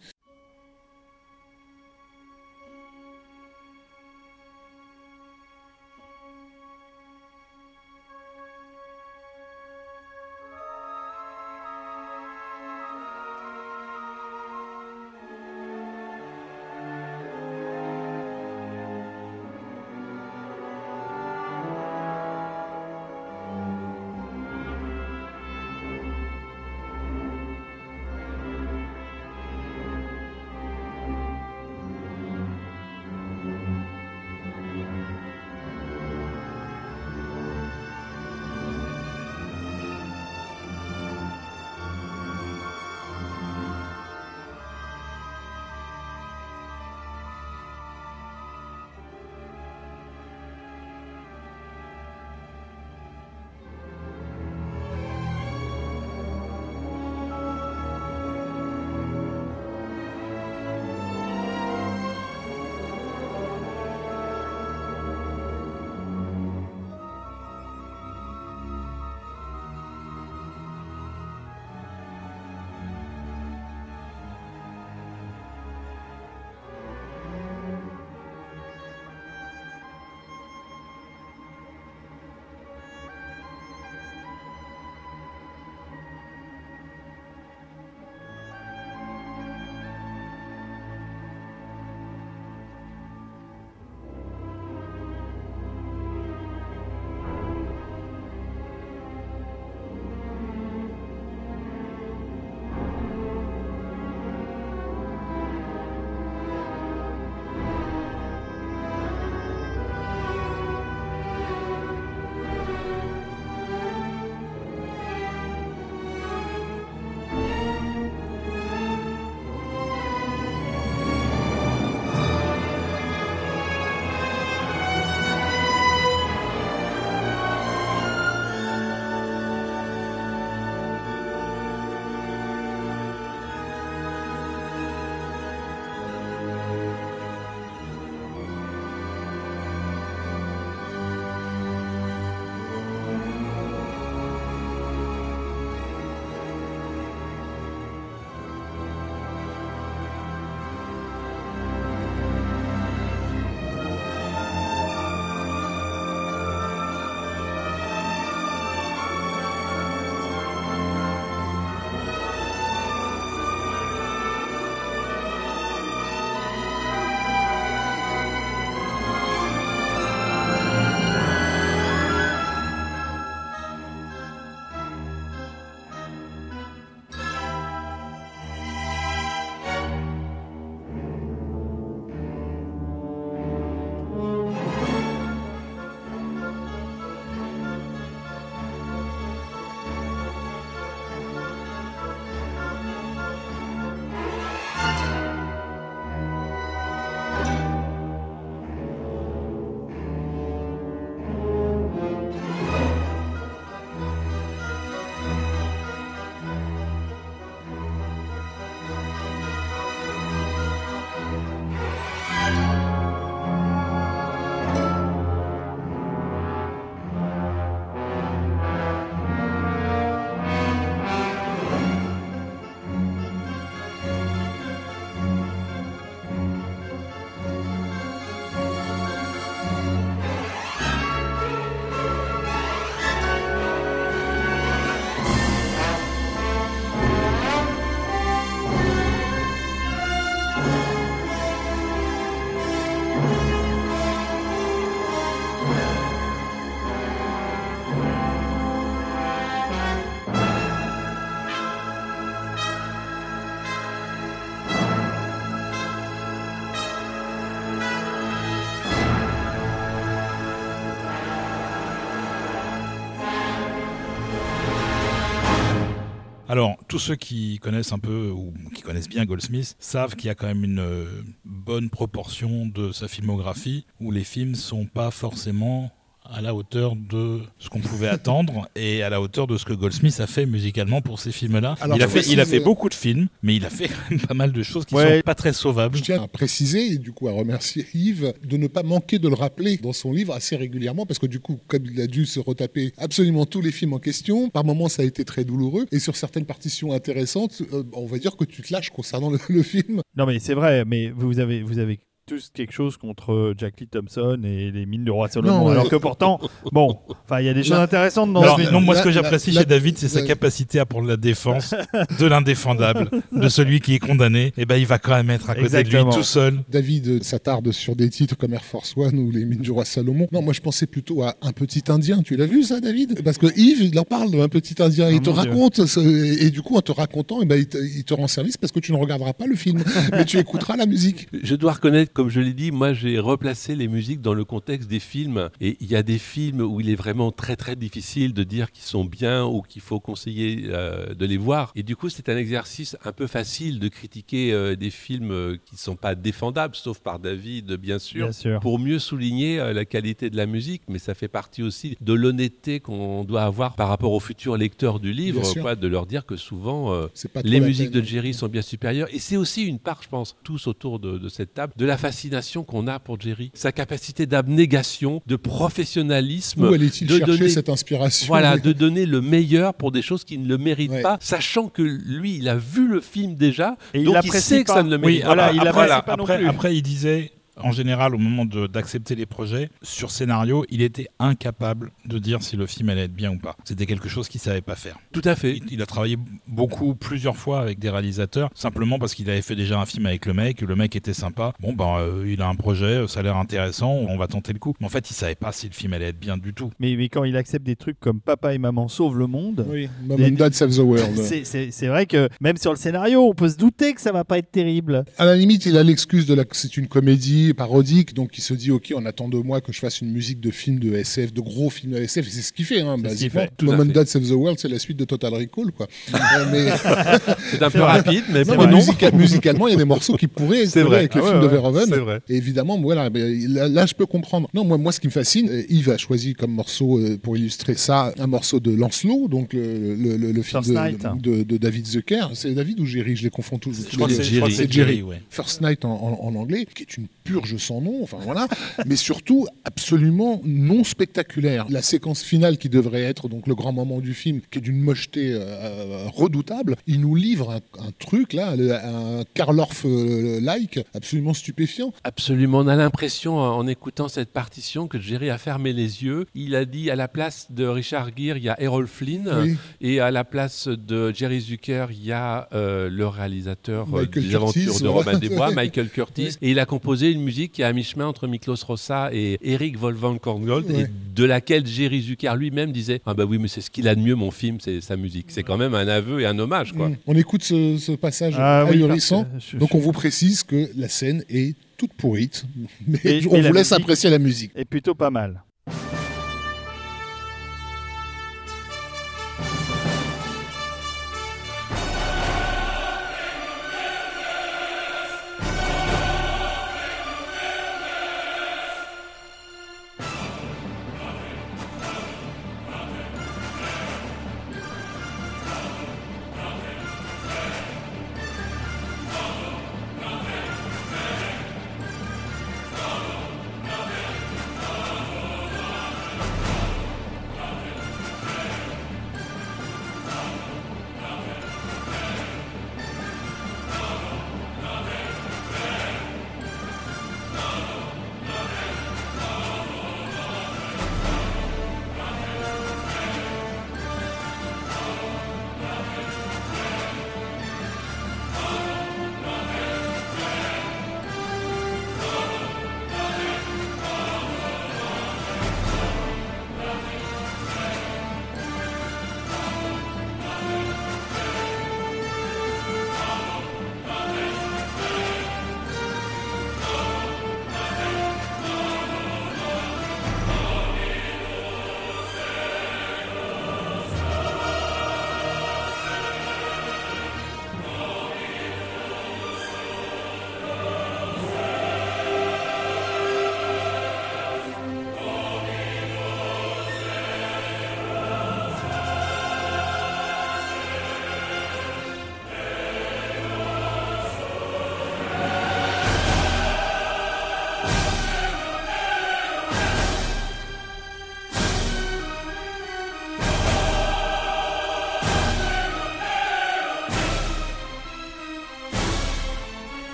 [266.96, 270.34] Tous ceux qui connaissent un peu ou qui connaissent bien Goldsmith savent qu'il y a
[270.34, 275.92] quand même une euh, bonne proportion de sa filmographie où les films sont pas forcément
[276.36, 279.74] à la hauteur de ce qu'on pouvait attendre et à la hauteur de ce que
[279.74, 281.76] Goldsmith a fait musicalement pour ces films-là.
[281.96, 284.12] Il a fait, il a précise, fait beaucoup de films, mais il a fait quand
[284.12, 285.18] même pas mal de choses qui Ouais.
[285.18, 285.98] sont pas très sauvables.
[285.98, 289.28] Je tiens à préciser et du coup à remercier Yves de ne pas manquer de
[289.30, 292.26] le rappeler dans son livre assez régulièrement parce que du coup, comme il a dû
[292.26, 295.86] se retaper absolument tous les films en question, par moments ça a été très douloureux
[295.92, 299.40] et sur certaines partitions intéressantes, euh, on va dire que tu te lâches concernant le,
[299.50, 300.02] le film.
[300.18, 303.88] Non, mais c'est vrai, mais vous avez, vous avez tous quelque chose contre Jack Lee
[303.88, 305.66] Thompson et les mines du roi Salomon.
[305.66, 305.68] Non.
[305.68, 306.40] Alors que pourtant,
[306.72, 308.80] bon, enfin, il y a des choses intéressantes dans Alors, ce là- film.
[308.80, 311.76] non, moi, ce que j'apprécie chez David, c'est sa capacité à prendre la défense
[312.20, 314.54] de l'indéfendable, de celui qui est condamné.
[314.58, 316.62] Et ben, il va quand même être à côté de lui tout seul.
[316.68, 319.86] David euh, s'attarde sur des titres comme Air Force One ou Les Mines du Roi
[319.86, 320.28] Salomon.
[320.32, 322.24] Non, moi je pensais plutôt à Un Petit Indien.
[322.24, 323.22] Tu l'as vu ça, David?
[323.24, 325.10] Parce que Yves, il en parle d'un Petit Indien.
[325.10, 325.52] Oh, il te mon Dieu.
[325.52, 326.00] raconte, ce-
[326.44, 328.72] et du coup, en te racontant, eh ben, il, te, il te rend service parce
[328.72, 331.28] que tu ne regarderas pas le film, mais tu écouteras la musique.
[331.44, 334.90] Je dois reconnaître, comme je l'ai dit, moi j'ai replacé les musiques dans le contexte
[334.90, 335.50] des films.
[335.60, 338.72] Et il y a des films où il est vraiment très très difficile de dire
[338.72, 341.74] qu'ils sont bien ou qu'il faut conseiller euh, de les voir.
[341.76, 345.58] Et du coup, c'est un exercice un peu facile de critiquer euh, des films euh,
[345.66, 348.28] qui ne sont pas défendables, sauf par David, bien sûr.
[348.28, 348.60] Bien sûr.
[348.62, 352.14] Pour mieux souligner euh, la qualité de la musique, mais ça fait partie aussi de
[352.14, 356.26] l'honnêteté qu'on doit avoir par rapport aux futurs lecteurs du livre, quoi, de leur dire
[356.26, 357.08] que souvent euh,
[357.44, 358.02] les musiques peine.
[358.02, 359.14] de Jerry sont bien supérieures.
[359.14, 361.98] Et c'est aussi une part, je pense, tous autour de, de cette table, de la
[362.10, 363.50] fascination qu'on a pour Jerry.
[363.56, 366.64] Sa capacité d'abnégation, de professionnalisme.
[366.64, 370.24] Où allait-il de chercher donner- cette inspiration Voilà, de donner le meilleur pour des choses
[370.24, 371.02] qui ne le méritent Ouais.
[371.02, 374.64] pas, sachant que lui, il a vu le film déjà, Et il donc il sait
[374.64, 375.54] que ça ne le Oui, mérite voilà, pas.
[375.54, 376.48] il après, voilà, pas non après, plus.
[376.48, 381.92] après, il disait, en général, au moment d'accepter les projets, sur scénario, il était incapable
[382.06, 383.56] de dire si le film allait être bien ou pas.
[383.64, 384.98] C'était quelque chose qu'il savait pas faire.
[385.12, 385.58] Tout à fait.
[385.58, 389.56] Il, il a travaillé beaucoup, plusieurs fois avec des réalisateurs, simplement parce qu'il avait fait
[389.56, 391.54] déjà un film avec le mec, le mec était sympa.
[391.60, 394.60] Bon, ben, euh, il a un projet, ça a l'air intéressant, on va tenter le
[394.60, 394.74] coup.
[394.80, 396.72] Mais en fait, il savait pas si le film allait être bien du tout.
[396.80, 399.90] Mais, mais quand il accepte des trucs comme Papa et Maman sauvent le monde, Oui,
[400.06, 401.18] Mom and Dad Save the World.
[401.24, 404.40] c'est- vrai que même sur le scénario, on peut se douter que ça va pas
[404.40, 405.06] être terrible.
[405.18, 408.42] À la limite, il a l'excuse de la que c'est une comédie parodique, donc il
[408.42, 410.94] se dit ok, on attend de moi que je fasse une musique de film de
[410.96, 412.82] SF, de gros films de SF, et c'est ce qu'il fait.
[412.82, 413.78] Hein, C'est ce qu'il basiquement.
[413.86, 413.92] fait.
[413.94, 415.88] Dad Save the World, c'est la suite de Total Recall, quoi.
[416.14, 416.70] Euh, mais
[417.52, 420.28] C'est un peu rapide, mais non, mais musica- musicalement, il y a des morceaux qui
[420.28, 420.98] pourraient C'est coller vrai.
[421.00, 421.86] avec le Ah film ouais, de Verhoeven.
[421.88, 422.20] C'est vrai.
[422.30, 424.50] Et évidemment, voilà, là, là, je peux comprendre.
[424.54, 427.76] Non, moi, moi, ce qui me fascine, Yves a choisi comme morceau euh, pour illustrer
[427.76, 431.00] ça un morceau de Lancelot, donc le, le- le- le film First Night.
[431.22, 432.28] de, de- de David Zucker.
[432.34, 433.16] C'est David ou Jerry?
[433.16, 433.88] Je les confonds tous.
[433.90, 434.54] Je crois que c'est Jerry.
[434.54, 435.22] c'est Jerry, ouais.
[435.30, 438.48] First Night en, en- en anglais, qui est une purge sans nom, enfin voilà,
[438.86, 441.66] mais surtout absolument non spectaculaire.
[441.70, 444.80] La séquence finale qui devrait être donc le grand moment du film, qui est d'une
[444.80, 450.40] mocheté euh, euh, redoutable, il nous livre un, un truc là, un Karl Orff euh,
[450.42, 451.92] like, absolument stupéfiant.
[452.06, 456.26] Absolument, on a l'impression en écoutant cette partition que Jerry a fermé les yeux.
[456.36, 459.58] Il a dit à la place de Richard Gere, il y a Errol Flynn, Oui.
[459.82, 464.30] et à la place de Jerry Zucker, il y a euh, le réalisateur Michael des
[464.30, 465.12] Curtis, aventures de voilà.
[465.12, 468.06] Robin des Bois, Michael Curtis, et il a composé une musique qui est à mi-chemin
[468.08, 470.82] entre Miklos Rossa et Eric Wolfgang Korngold, Ouais.
[470.82, 473.96] et de laquelle Jerry Zucker lui-même disait ah bah oui mais c'est ce qu'il a
[473.96, 475.26] de mieux mon film, c'est sa musique.
[475.30, 476.90] C'est quand même un aveu et un hommage quoi.
[476.90, 476.96] Mm.
[477.08, 479.26] On écoute ce, ce passage Ah oui, ahurissant.
[479.40, 482.46] je- donc je- on vous précise que la scène est toute pourrite,
[482.88, 484.52] mais Et- on et vous la laisse musique apprécier la musique.
[484.56, 485.42] est plutôt pas mal.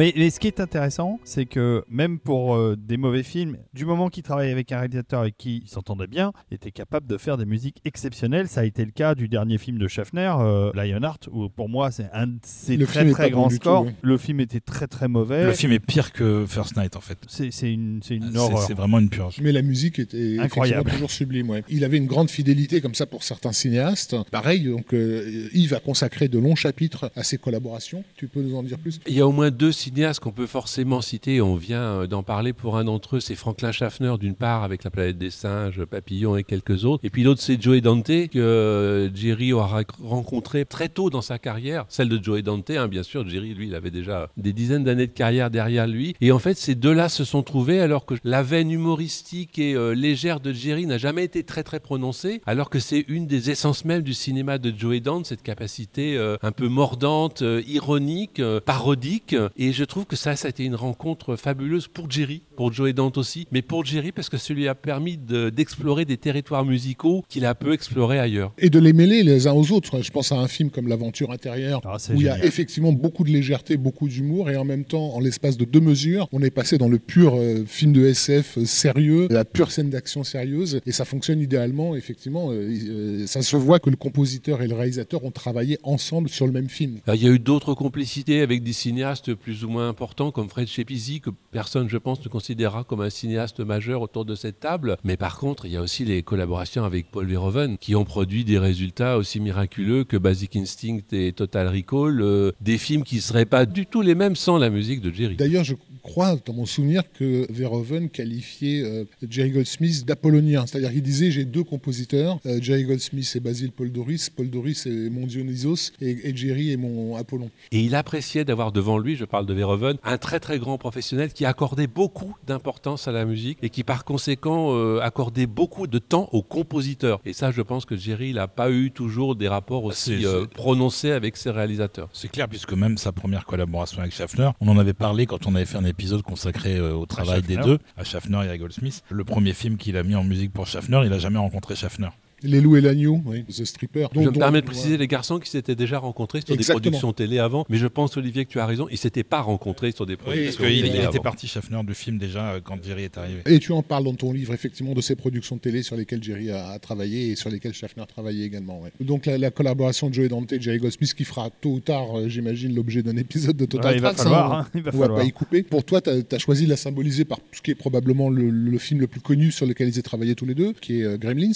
[0.00, 3.84] Mais, mais ce qui est intéressant, c'est que même pour euh, des mauvais films, du
[3.84, 7.18] moment qu'il travaille avec un réalisateur avec qui il s'entendait bien, il était capable de
[7.18, 8.48] faire des musiques exceptionnelles.
[8.48, 11.90] Ça a été le cas du dernier film de Schaffner, euh, Lionheart, où pour moi
[11.90, 13.88] c'est un de ses Le très très bon grands du scores.
[14.00, 15.44] Le film était très très mauvais.
[15.44, 17.18] Le film est pire que First Night en fait.
[17.28, 18.62] C'est une, c'est une horreur.
[18.62, 19.36] c'est vraiment une purge.
[19.42, 20.90] Mais la musique était Incroyable.
[20.92, 21.50] toujours sublime.
[21.50, 21.62] ouais.
[21.68, 24.16] Il avait une grande fidélité comme ça pour certains cinéastes.
[24.30, 28.02] Pareil, donc euh, Yves a consacré de longs chapitres à ses collaborations.
[28.16, 28.98] Tu peux nous en dire plus?
[29.06, 29.89] Il y a au moins deux cinéastes
[30.20, 31.40] qu'on peut forcément citer.
[31.40, 34.84] On vient euh, d'en parler pour un d'entre eux, c'est Franklin Schaffner d'une part avec
[34.84, 37.04] La planète des singes, Papillon et quelques autres.
[37.04, 41.38] Et puis l'autre c'est Joey Dante que euh, Jerry aura rencontré très tôt dans sa
[41.38, 41.84] carrière.
[41.88, 43.28] Celle de Joey Dante, hein, bien sûr.
[43.28, 46.14] Jerry, lui, il avait déjà des dizaines d'années de carrière derrière lui.
[46.20, 49.92] Et en fait, ces deux-là se sont trouvés alors que la veine humoristique et euh,
[49.92, 53.84] légère de Jerry n'a jamais été très très prononcée, alors que c'est une des essences
[53.84, 59.36] même du cinéma de Joey Dante, cette capacité un peu mordante, ironique, parodique.
[59.56, 62.92] Et je trouve que ça, ça a été une rencontre fabuleuse pour Jerry, pour Joey
[62.92, 66.64] Dante aussi, mais pour Jerry parce que ça lui a permis de- d'explorer des territoires
[66.64, 68.52] musicaux qu'il a peu explorés ailleurs.
[68.58, 70.02] Et de les mêler les uns aux autres.
[70.02, 73.24] Je pense à un film comme L'Aventure intérieure, Ah, où il y a effectivement beaucoup
[73.24, 76.50] de légèreté, beaucoup d'humour, et en même temps, en l'espace de deux mesures, on est
[76.50, 80.80] passé dans le pur euh, film de SF euh, sérieux, la pure scène d'action sérieuse,
[80.86, 81.94] et ça fonctionne idéalement.
[81.96, 86.28] Effectivement, euh, euh, ça se voit que le compositeur et le réalisateur ont travaillé ensemble
[86.28, 86.98] sur le même film.
[87.06, 90.48] Alors, il y a eu d'autres complicités avec des cinéastes plus ou moins importants comme
[90.48, 94.60] Fred Shepisi, que personne, je pense, ne considérera comme un cinéaste majeur autour de cette
[94.60, 94.96] table.
[95.04, 98.44] Mais par contre, il y a aussi les collaborations avec Paul Verhoeven qui ont produit
[98.44, 103.20] des résultats aussi miraculeux que Basic Instinct et Total Recall, euh, des films qui ne
[103.20, 105.36] seraient pas du tout les mêmes sans la musique de Jerry.
[105.36, 110.66] D'ailleurs, je crois, dans mon souvenir, que Verhoeven qualifiait euh, Jerry Goldsmith d'apollonien.
[110.66, 114.30] C'est-à-dire qu'il disait j'ai deux compositeurs, euh, Jerry Goldsmith et Basil Paul Doris.
[114.30, 117.50] Paul Doris est mon Dionysos et, et Jerry est mon Apollon.
[117.72, 121.32] Et il appréciait d'avoir devant lui, je parle de Verhoeven, un très très grand professionnel
[121.32, 125.98] qui accordait beaucoup d'importance à la musique et qui par conséquent euh, accordait beaucoup de
[125.98, 127.20] temps aux compositeurs.
[127.24, 131.10] Et ça, je pense que Jerry n'a pas eu toujours des rapports aussi euh, prononcés
[131.10, 132.08] avec ses réalisateurs.
[132.12, 135.54] C'est clair, puisque même sa première collaboration avec Schaffner, on en avait parlé quand on
[135.54, 139.02] avait fait un épisode consacré euh, au travail des deux, à Schaffner et à Goldsmith.
[139.10, 142.08] Le premier film qu'il a mis en musique pour Schaffner, il a jamais rencontré Schaffner.
[142.42, 144.06] Les loups et l'agneau, oui, The Stripper.
[144.14, 146.78] je me permets de préciser les garçons qui s'étaient déjà rencontrés sur Exactement.
[146.78, 149.40] des productions télé avant, mais je pense Olivier que tu as raison, ils s'étaient pas
[149.40, 151.22] rencontrés sur des Parce productions qu'il télé il était avant.
[151.22, 153.40] parti Schaffner du film déjà euh, quand Jerry est arrivé.
[153.46, 156.22] Et tu en parles dans ton livre, effectivement, de ces productions de télé sur lesquelles
[156.22, 158.80] Jerry a, a travaillé et sur lesquelles Schaffner a travaillé également.
[158.80, 158.92] ouais.
[159.00, 162.18] Donc la, la collaboration de Joey Dante et Jerry Goldsmith qui fera tôt ou tard,
[162.18, 164.52] euh, j'imagine, l'objet d'un épisode de Total Ouais, il va Tracks, falloir.
[164.54, 164.66] hein.
[164.66, 165.20] hein, il va On va falloir.
[165.20, 165.62] pas y couper.
[165.62, 168.78] Pour toi, tu as, choisi de la symboliser par ce qui est probablement le, le
[168.78, 171.16] film le plus connu sur lequel ils aient travaillé tous les deux, qui est euh,
[171.18, 171.50] Gremlins.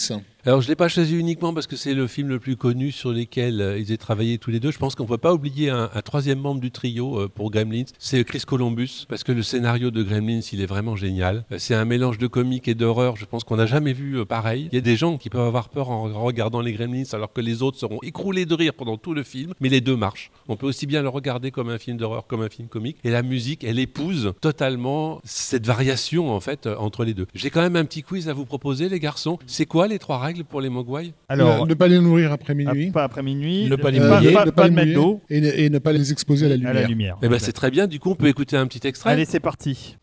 [0.46, 2.92] Alors, je ne l'ai pas choisi uniquement parce que c'est le film le plus connu
[2.92, 4.70] sur lequel euh, ils aient travaillé tous les deux.
[4.70, 7.50] Je pense qu'on ne peut pas oublier un, un troisième membre du trio euh, pour
[7.50, 11.46] Gremlins, c'est Chris Columbus, parce que le scénario de Gremlins, il est vraiment génial.
[11.50, 14.68] Euh, C'est un mélange de comique et d'horreur, je pense qu'on n'a jamais vu pareil.
[14.70, 17.40] Il y a des gens qui peuvent avoir peur en regardant les Gremlins, alors que
[17.40, 20.30] les autres seront écroulés de rire pendant tout le film, mais les deux marchent.
[20.48, 23.08] On peut aussi bien le regarder comme un film d'horreur, comme un film comique, et
[23.08, 27.28] la musique, elle épouse totalement cette variation, en fait, entre les deux.
[27.34, 29.38] J'ai quand même un petit quiz à vous proposer, les garçons.
[29.46, 30.33] C'est quoi les trois règles?
[30.42, 32.90] Pour les Mogwai Alors, ne, ne pas les nourrir après ah, minuit.
[32.90, 33.68] pas après minuit.
[33.68, 35.70] Ne pas les euh, mouiller, pas, ne pas les de mettre d'eau et, ne, et
[35.70, 36.70] ne pas les exposer à la lumière.
[36.70, 37.16] à la lumière.
[37.22, 37.86] Eh ben, c'est très bien.
[37.86, 39.10] Du coup, on peut écouter un petit extrait.
[39.10, 39.96] Allez, c'est parti.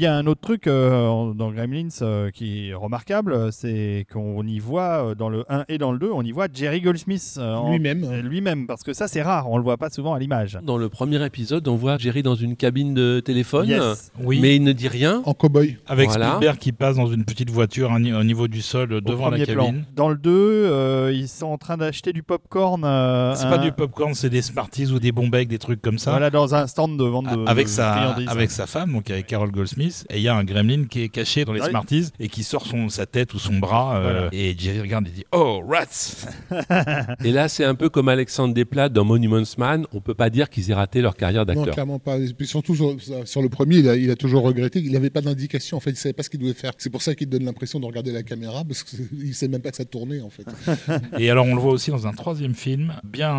[0.00, 4.58] Y a un autre truc euh, dans Gremlins euh, qui est remarquable, c'est qu'on y
[4.58, 7.54] voit euh, dans le 1 et dans le 2, on y voit Jerry Goldsmith euh,
[7.54, 8.04] en- Lui-même.
[8.04, 10.58] euh, lui-même, parce que ça c'est rare, on le voit pas souvent à l'image.
[10.62, 14.12] Dans le premier épisode, on voit Jerry dans une cabine de téléphone, Yes.
[14.22, 14.38] Oui.
[14.40, 15.22] mais il ne dit rien.
[15.24, 15.76] En cow-boy.
[15.86, 16.28] Avec Voilà.
[16.30, 19.00] Spielberg qui passe dans une petite voiture au ni- au niveau du sol euh, Au
[19.00, 19.64] devant la plan.
[19.66, 19.84] cabine.
[19.94, 22.82] Dans le 2, euh, ils sont en train d'acheter du popcorn.
[22.84, 25.98] euh, C'est un- pas du popcorn, c'est des Smarties ou des Bombecs, des trucs comme
[25.98, 26.10] ça.
[26.10, 29.26] Voilà, dans un stand de vente de avec de sa avec sa femme donc avec
[29.26, 31.68] Carol Goldsmith et il y a un gremlin qui est caché dans les Ouais.
[31.70, 34.28] Smarties et qui sort son sa tête ou son bras euh, Voilà.
[34.32, 36.26] et Jerry regarde et dit oh rats
[37.24, 39.86] Et là, c'est un peu comme Alexandre Desplat dans Monuments Man.
[39.92, 41.74] On peut pas dire qu'ils aient raté leur carrière Non, d'acteur.
[41.74, 42.18] clairement pas.
[42.18, 45.10] Et puis surtout sur, sur le premier, il a, il a toujours regretté qu'il n'avait
[45.10, 45.76] pas d'indication.
[45.76, 46.72] En fait, il savait pas ce qu'il devait faire.
[46.78, 49.70] C'est pour ça qu'il donne l'impression de regarder la caméra parce qu'il sait même pas
[49.70, 50.46] que ça tournait en fait.
[51.18, 53.32] et alors on le voit aussi dans un troisième film bien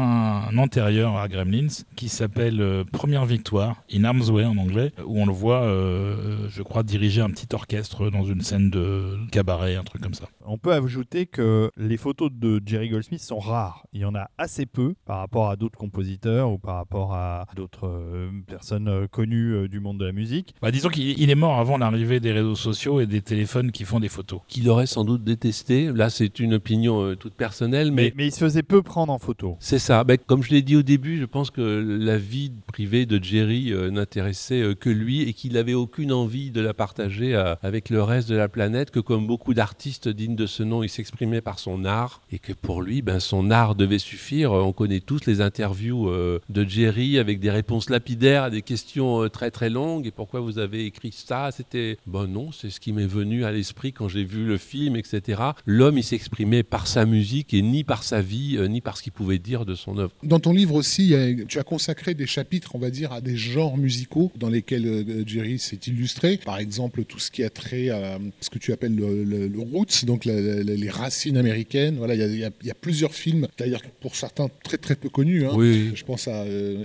[0.58, 5.26] antérieur à Gremlins qui s'appelle euh, Première victoire in Arms Way en anglais où on
[5.26, 9.84] le voit euh, je crois diriger un petit orchestre dans une scène de cabaret un
[9.84, 10.26] truc comme ça.
[10.46, 13.86] On peut ajouter que les photos de Jerry Goldsmith sont rares.
[13.94, 17.46] Il y en a assez peu par rapport à d'autres compositeurs ou par rapport à
[17.56, 20.56] d'autres euh, personnes euh, connues euh, du monde de la musique.
[20.62, 23.84] Bah, disons qu'il il est mort avant l'arrivée des réseaux sociaux et des téléphones qui
[23.84, 24.42] font des photos.
[24.48, 25.92] Qu'il aurait sans doute détesté.
[25.92, 29.14] Là, c'est une opinion euh, toute personnelle, Mais, mais mais il se faisait peu prendre
[29.14, 29.58] en photo.
[29.60, 30.04] C'est ça.
[30.04, 33.72] Ben, comme je l'ai dit au début, je pense que la vie privée de Jerry
[33.72, 37.90] euh, n'intéressait euh, que lui et qu'il n'avait aucune envie de la partager euh, avec
[37.90, 41.42] le reste de la planète, que comme beaucoup d'artistes dignes de ce nom, il s'exprimait
[41.42, 44.52] par son art et que pour lui, ben, son art devait suffire.
[44.52, 49.24] On connaît tous les interviews euh, de Jerry avec des réponses lapidaires à des questions
[49.24, 50.06] euh, très très longues.
[50.06, 51.50] Et pourquoi vous avez écrit ça?
[51.52, 54.96] C'était, bon non, c'est ce qui m'est venu à l'esprit quand j'ai vu le film,
[54.96, 55.42] etc.
[55.66, 59.14] L'homme, il s'exprimait par sa musique et ni par sa vie, ni par ce qu'il
[59.14, 60.12] pouvait dire de son œuvre.
[60.22, 61.16] Dans ton livre aussi,
[61.48, 65.58] tu as consacré des chapitres, on va dire, à des genres musicaux dans lesquels Jerry
[65.58, 66.19] s'est illustré.
[66.46, 69.60] Par exemple, tout ce qui a trait à ce que tu appelles le, le- le
[69.60, 71.96] roots, donc la- la- la- les racines américaines.
[71.98, 75.46] Voilà, il y a, y y plusieurs films, d'ailleurs pour certains très très peu connus.
[75.46, 75.52] hein.
[75.56, 76.84] Oui, Je pense à euh,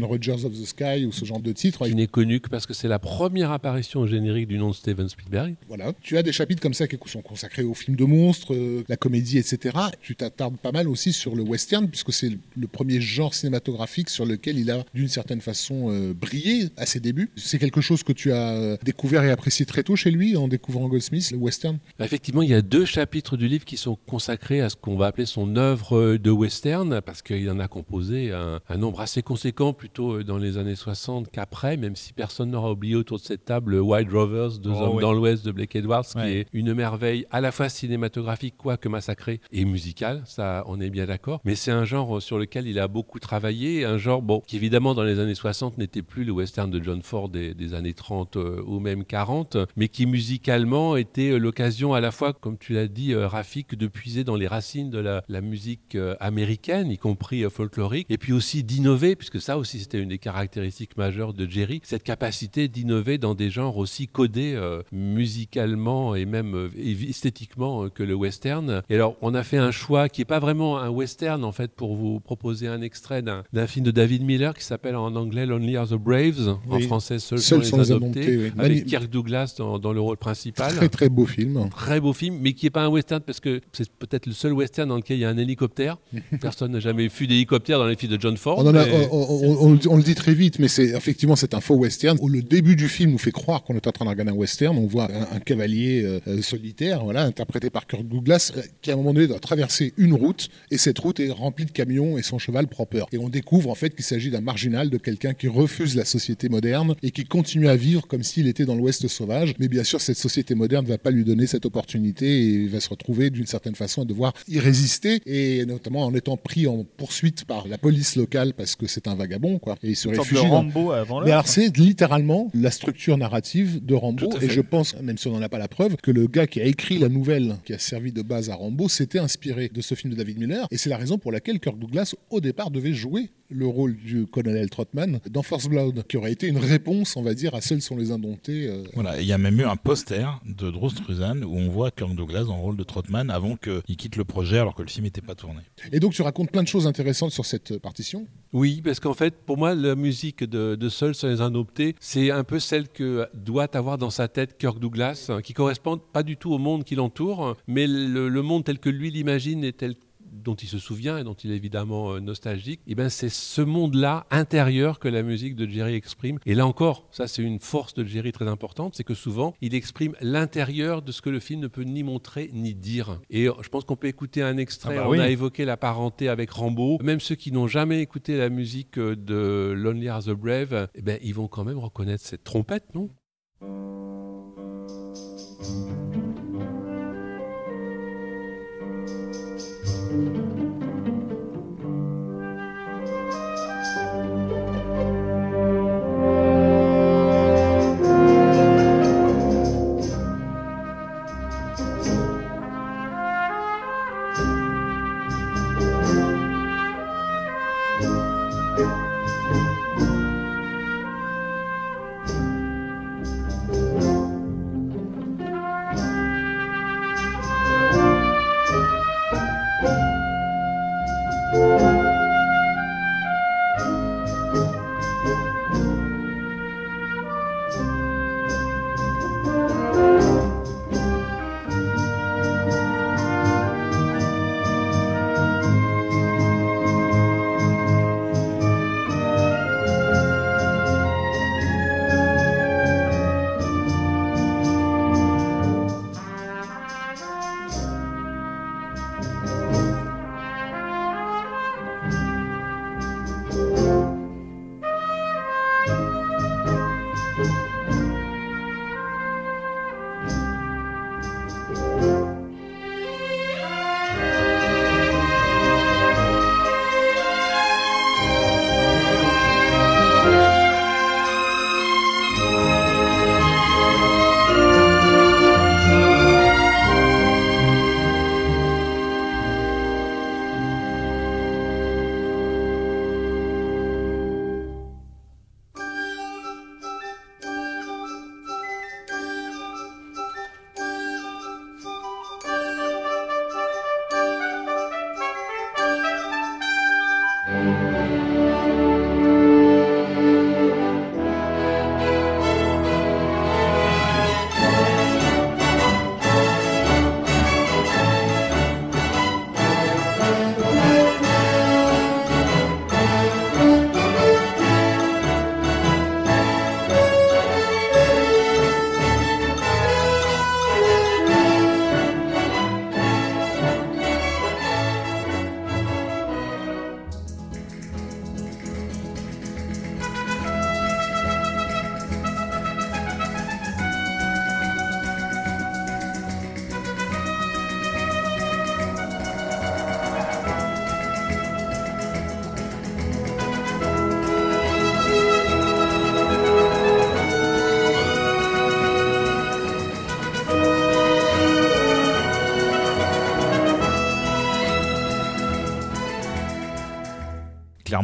[0.00, 1.86] and Rogers of the Sky ou ce genre de titres.
[1.86, 4.74] qui n'est connu que parce que c'est la première apparition au générique du nom de
[4.74, 5.54] Steven Spielberg.
[5.68, 5.92] Voilà.
[6.02, 8.96] Tu as des chapitres comme ça qui sont consacrés aux films de monstres, euh, la
[8.96, 9.76] comédie, etc.
[10.00, 14.24] Tu t'attardes pas mal aussi sur le western, puisque c'est le- premier genre cinématographique sur
[14.26, 17.30] lequel il a, d'une certaine façon, euh, brillé à ses débuts.
[17.36, 20.88] C'est quelque chose que tu as découvert et apprécié très tôt chez lui, en découvrant
[20.88, 21.78] Goldsmith, le western.
[22.00, 25.06] Effectivement, il y a deux chapitres du livre qui sont consacrés à ce qu'on va
[25.06, 29.72] appeler son œuvre de western, parce qu'il en a composé un, un nombre assez conséquent
[29.72, 33.76] plutôt dans les années 60 qu'après, même si personne n'aura oublié autour de cette table
[33.76, 35.02] Wild Rovers, Deux Oh, hommes oui.
[35.02, 36.32] dans l'Ouest de Blake Edwards, qui Ouais.
[36.40, 41.06] est une merveille à la fois cinématographique, quoique massacrée, et musicale, ça on est bien
[41.06, 41.40] d'accord.
[41.44, 44.94] Mais c'est un genre sur lequel il a beaucoup travaillé, un genre bon, qui évidemment
[44.94, 48.36] dans les années 60 n'était plus le western de John Ford des, des années 30
[48.36, 52.88] euh, ou même 40, mais qui musicalement était l'occasion à la fois, comme tu l'as
[52.88, 56.98] dit, euh, Rafik, de puiser dans les racines de la, la musique euh, américaine, y
[56.98, 61.32] compris euh, folklorique, et puis aussi d'innover, puisque ça aussi c'était une des caractéristiques majeures
[61.32, 67.88] de Jerry, cette capacité d'innover dans des genres aussi codés euh, musicalement et même esthétiquement
[67.88, 68.82] que le western.
[68.88, 71.72] Et alors on a fait un choix qui est pas vraiment un western en fait
[71.72, 75.76] pour vous proposer un extrait d'un film de David Miller qui s'appelle en anglais Lonely
[75.76, 78.52] Are the Braves, en français Seuls Seuls sont les adoptés, oui.
[78.58, 80.74] avec Kirk Douglas dans, dans le rôle principal.
[80.74, 81.68] Très très beau film.
[81.70, 84.52] Très beau film, mais qui n'est pas un western parce que c'est peut-être le seul
[84.52, 85.98] western dans lequel il y a un hélicoptère.
[86.40, 88.58] Personne n'a jamais vu d'hélicoptère dans les films de John Ford.
[88.58, 91.54] On, en a- mais- on- on- on le dit- très vite, mais c'est effectivement c'est
[91.54, 94.04] un faux western où le début du film nous fait croire qu'on est en train
[94.04, 94.76] de regarder un western.
[94.76, 98.90] On voit un, un cavalier euh, euh, solitaire, voilà, interprété par Kirk Douglas, euh, qui
[98.90, 102.18] à un moment donné doit traverser une route et cette route est remplie de camions
[102.18, 103.06] et son cheval prend peur.
[103.12, 106.48] Et on découvre en fait qu'il s'agit d'un marginal, de quelqu'un qui refuse la société
[106.48, 109.54] moderne et qui continue à vivre comme s'il était dans l'Ouest sauvage.
[109.58, 112.68] Mais bien sûr, cette société moderne ne va pas lui donner cette opportunité et il
[112.68, 116.66] va se retrouver d'une certaine façon à devoir y résister et notamment en étant pris
[116.66, 119.76] en poursuite par la police locale parce que c'est un vagabond, quoi.
[119.82, 121.38] Et il se réfugie dans, Rambo avant mais l'heure.
[121.38, 125.42] alors c'est littéralement la structure narrative de Rambo et je pense, même si on n'en
[125.42, 128.12] a pas la preuve, que le gars qui a écrit la nouvelle qui a servi
[128.12, 130.96] de base à Rambo s'était inspiré de ce film de David Miller et c'est la
[130.96, 135.42] raison pour laquelle Kirk Douglas au départ devait jouer le rôle du colonel Trotman dans
[135.42, 138.10] First Blood qui aurait été une réponse on va dire à Seuls sont les
[138.48, 141.90] euh, Voilà, il y a même eu un poster de Drew Struzan où on voit
[141.90, 144.88] Kirk Douglas dans le rôle de Trotman avant qu'il quitte le projet alors que le
[144.88, 145.60] film n'était pas tourné.
[145.92, 149.34] et donc tu racontes plein de choses intéressantes sur cette partition Oui, parce qu'en fait,
[149.44, 153.26] pour moi, la musique de, de Seul sur les Indoptés, c'est un peu celle que
[153.34, 156.84] doit avoir dans sa tête Kirk Douglas, hein, qui correspond pas du tout au monde
[156.84, 159.94] qui l'entoure, mais le, le monde tel que lui l'imagine et tel
[160.42, 163.28] dont il se souvient et dont il est évidemment euh, nostalgique, et eh ben c'est
[163.28, 166.38] ce monde-là intérieur que la musique de Jerry exprime.
[166.46, 169.74] Et là encore, ça c'est une force de Jerry très importante, c'est que souvent il
[169.74, 173.20] exprime l'intérieur de ce que le film ne peut ni montrer ni dire.
[173.30, 174.96] Et je pense qu'on peut écouter un extrait.
[174.98, 176.98] Ah bah on a évoqué la parenté avec Rambo.
[177.02, 181.18] Même ceux qui n'ont jamais écouté la musique de Lonely Are the Brave, eh ben,
[181.22, 183.10] ils vont quand même reconnaître cette trompette, non?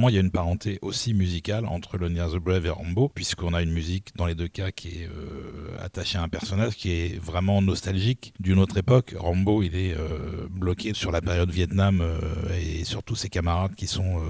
[0.09, 3.63] Il y a une parenté aussi musicale entre Lonely the Brave et Rambo, puisqu'on a
[3.63, 7.19] une musique dans les deux cas qui est euh, attachée à un personnage qui est
[7.21, 9.15] vraiment nostalgique d'une autre époque.
[9.17, 12.19] Rambo, il est euh, bloqué sur la période Vietnam euh,
[12.85, 14.21] et surtout ses camarades qui sont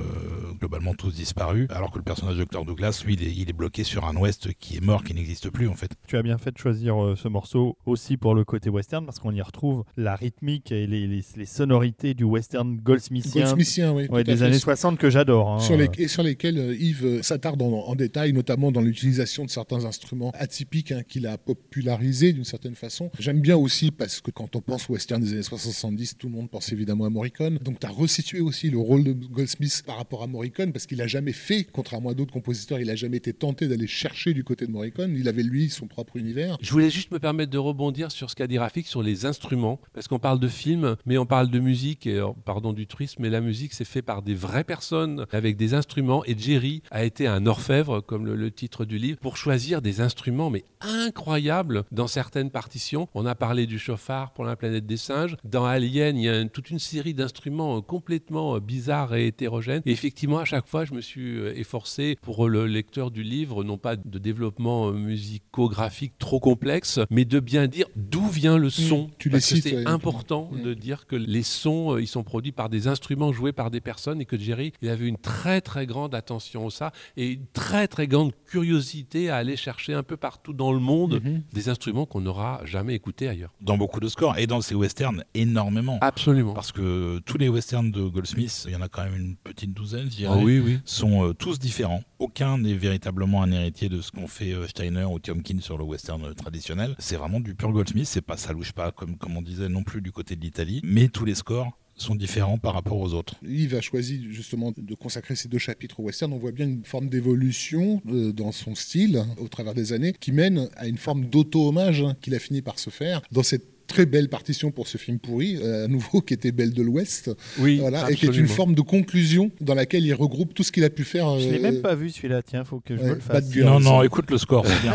[0.61, 4.17] globalement tous disparus, alors que le personnage de Douglas, lui, il est, bloqué sur un
[4.17, 5.91] Ouest qui est mort, qui n'existe plus en fait.
[6.07, 9.33] Tu as bien fait de choisir ce morceau aussi pour le côté western, parce qu'on
[9.33, 14.99] y retrouve la rythmique et les, sonorités du western goldsmithien, goldsmithien oui, des années 60
[14.99, 15.51] que j'adore.
[15.51, 15.59] Hein.
[15.61, 19.51] Sur les, et sur lesquels euh, Yves euh, s'attarde en, détail, notamment dans l'utilisation de
[19.51, 23.11] certains instruments atypiques hein, qu'il a popularisés d'une certaine façon.
[23.19, 26.51] J'aime bien aussi parce que quand on pense western des années 70, tout le monde
[26.51, 27.59] pense évidemment à Morricone.
[27.59, 31.01] Donc tu as resitué aussi le rôle de Goldsmith par rapport à Morricone parce qu'il
[31.03, 34.45] a jamais fait, contrairement à d'autres compositeurs, il a jamais été tenté d'aller chercher du
[34.45, 35.15] côté de Morricone.
[35.17, 36.57] Il avait lui son propre univers.
[36.61, 39.81] Je voulais juste me permettre de rebondir sur ce qu'a dit Rafik sur les instruments
[39.93, 43.31] parce qu'on parle de film, mais on parle de musique et pardon du truisme, mais
[43.31, 46.25] la musique c'est fait par des vraies personnes avec des instruments.
[46.27, 50.51] Et Jerry a été un orfèvre, comme le, titre du livre, pour choisir des instruments,
[50.51, 53.09] mais incroyables dans certaines partitions.
[53.15, 55.37] On a parlé du chauffard pour la planète des singes.
[55.45, 59.83] Dans Alien, il y a toute une série d'instruments complètement complètement bizarre et hétérogène.
[59.87, 63.79] Et effectivement, à chaque fois, je me suis efforcé pour le lecteur du livre, non
[63.79, 69.11] pas de développement musicographique trop complexe, mais de bien dire d'où vient le son.
[69.19, 72.69] tu parce les que c'est important de dire que les sons, ils sont produits par
[72.69, 76.15] des instruments joués par des personnes et que Jerry, il avait une très très grande
[76.15, 80.53] attention au ça et une très très grande curiosité à aller chercher un peu partout
[80.53, 81.43] dans le monde Mhm.
[81.53, 83.53] des instruments qu'on n'aura jamais écoutés ailleurs.
[83.61, 85.99] Dans beaucoup de scores et dans ces westerns, énormément.
[86.01, 86.55] Absolument.
[86.55, 89.75] Parce que tous les westerns de Goldsmith, il y en a quand même une petite
[89.75, 90.79] douzaine, je dirais, Ah oui, oui.
[90.87, 92.03] sont euh, tous différents.
[92.19, 95.85] Aucun n'est véritablement un héritier de ce qu'ont fait euh, Steiner ou Tiomkin sur le
[95.85, 96.97] western euh, traditionnel.
[96.99, 99.83] C'est vraiment du pur Goldsmith, c'est pas ça louche pas comme, comme on disait non
[99.83, 103.35] plus du côté de l'Italie, mais tous les scores sont différents par rapport aux autres.
[103.47, 106.33] Yves a choisi justement de consacrer ces deux chapitres au western.
[106.33, 110.33] On voit bien une forme d'évolution dans son style hein, au travers des années qui
[110.33, 114.07] mène à une forme d'auto-hommage hein, qu'il a fini par se faire dans cette très
[114.07, 117.79] belle partition pour ce film pourri, euh, à nouveau, qui était Belle de l'Ouest, Oui,
[117.79, 120.85] voilà, et qui est une forme de conclusion dans laquelle il regroupe tout ce qu'il
[120.85, 121.39] a pu faire.
[121.39, 123.55] Je l'ai euh, même pas vu celui-là, tiens, faut que je ouais, me le fasse.
[123.57, 124.95] Non, non, écoute le score, c'est bien.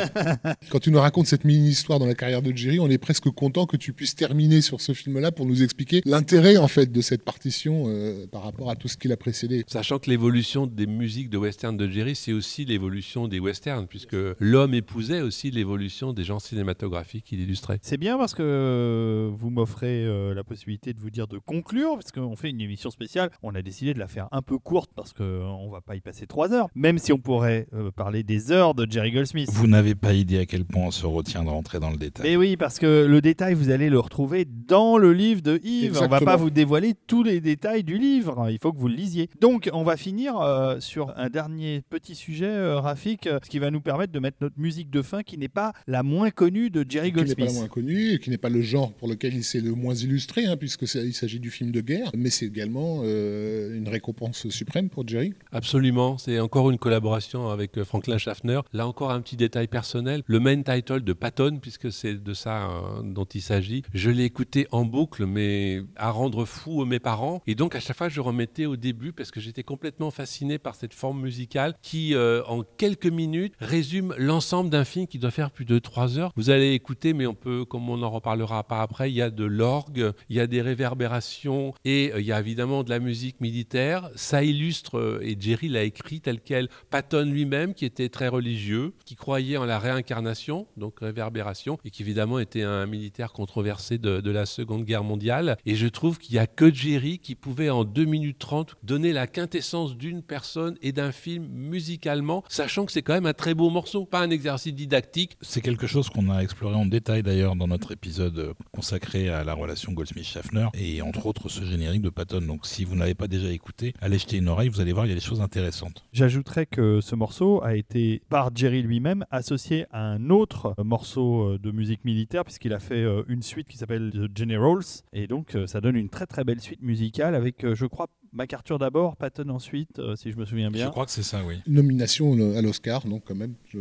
[0.69, 3.65] Quand tu nous racontes cette mini-histoire dans la carrière de Jerry, on est presque content
[3.65, 7.23] que tu puisses terminer sur ce film-là pour nous expliquer l'intérêt en fait de cette
[7.23, 9.63] partition euh, par rapport à tout ce qu'il a précédé.
[9.67, 14.17] Sachant que l'évolution des musiques de western de Jerry, c'est aussi l'évolution des westerns, puisque
[14.39, 17.79] l'homme épousait aussi l'évolution des genres cinématographiques qu'il illustrait.
[17.81, 21.95] C'est bien parce que euh, vous m'offrez euh, la possibilité de vous dire de conclure,
[21.95, 23.29] parce qu'on fait une émission spéciale.
[23.43, 26.27] On a décidé de la faire un peu courte parce qu'on va pas y passer
[26.27, 29.49] trois heures, même si on pourrait euh, parler des heures de Jerry Goldsmith.
[29.51, 32.29] Vous n'avez pas idée à quel point on se retient de rentrer dans le détail.
[32.29, 35.91] Mais oui, parce que le détail, vous allez le retrouver dans le livre de Yves.
[35.91, 36.31] On va Exactement.
[36.31, 38.49] pas vous dévoiler tous les détails du livre.
[38.49, 39.29] Il faut que vous le lisiez.
[39.41, 43.59] Donc, on va finir euh, sur un dernier petit sujet, euh, Rafik, euh, ce qui
[43.59, 46.69] va nous permettre de mettre notre musique de fin qui n'est pas la moins connue
[46.69, 47.59] de Jerry qui n'est pas la Goldsmith.
[47.59, 50.45] moins connu, et qui n'est pas le genre pour lequel il s'est le moins illustré,
[50.45, 54.47] hein, puisque c'est- il s'agit du film de guerre, mais c'est également euh, une récompense
[54.49, 55.33] suprême pour Jerry.
[55.51, 58.61] Absolument, c'est encore une collaboration avec euh, Franklin Schaffner.
[58.73, 62.69] Là encore un petit détail personnel, le main title de Patton, puisque c'est de ça
[62.69, 67.41] euh, dont il s'agit, je l'ai écouté en boucle, mais à rendre fou mes parents.
[67.47, 70.75] Et donc à chaque fois, je remettais au début, parce que j'étais complètement fasciné par
[70.75, 75.51] cette forme musicale qui, euh, en quelques minutes, résume l'ensemble d'un film qui doit faire
[75.51, 76.31] plus de trois heures.
[76.35, 79.29] Vous allez écouter, mais on peut, comme on en reparlera pas après, il y a
[79.29, 82.99] de l'orgue, il y a des réverbérations et euh, il y a évidemment de la
[82.99, 84.09] musique militaire.
[84.15, 88.93] Ça illustre, euh, et Jerry l'a écrit tel quel, Patton lui-même, qui était très religieux,
[89.05, 94.21] qui croyait en la réincarnation, donc réverbération, et qui évidemment était un militaire controversé de,
[94.21, 95.57] de la Seconde Guerre mondiale.
[95.65, 99.13] Et je trouve qu'il n'y a que Jerry qui pouvait en 2 minutes 30 donner
[99.13, 103.53] la quintessence d'une personne et d'un film musicalement, sachant que c'est quand même un très
[103.53, 105.37] beau morceau, pas un exercice didactique.
[105.41, 109.53] C'est quelque chose qu'on a exploré en détail d'ailleurs dans notre épisode consacré à la
[109.53, 112.41] relation Goldsmith-Schaffner et entre autres ce générique de Patton.
[112.41, 115.09] Donc si vous n'avez pas déjà écouté, allez jeter une oreille, vous allez voir, il
[115.09, 116.03] y a des choses intéressantes.
[116.13, 121.57] J'ajouterais que ce morceau a été, par Jerry lui-même, associé à un autre morceau euh,
[121.59, 124.83] de musique militaire, puisqu'il a fait euh, une suite qui s'appelle The Generals.
[125.13, 128.77] Et donc, euh, ça donne une très très belle suite musicale avec, je crois, MacArthur
[128.79, 130.89] d'abord, Patton ensuite, euh, si je me souviens Je bien.
[130.91, 131.55] crois que c'est ça, oui.
[131.67, 133.55] Nomination à l'Oscar, donc quand même.
[133.67, 133.79] je-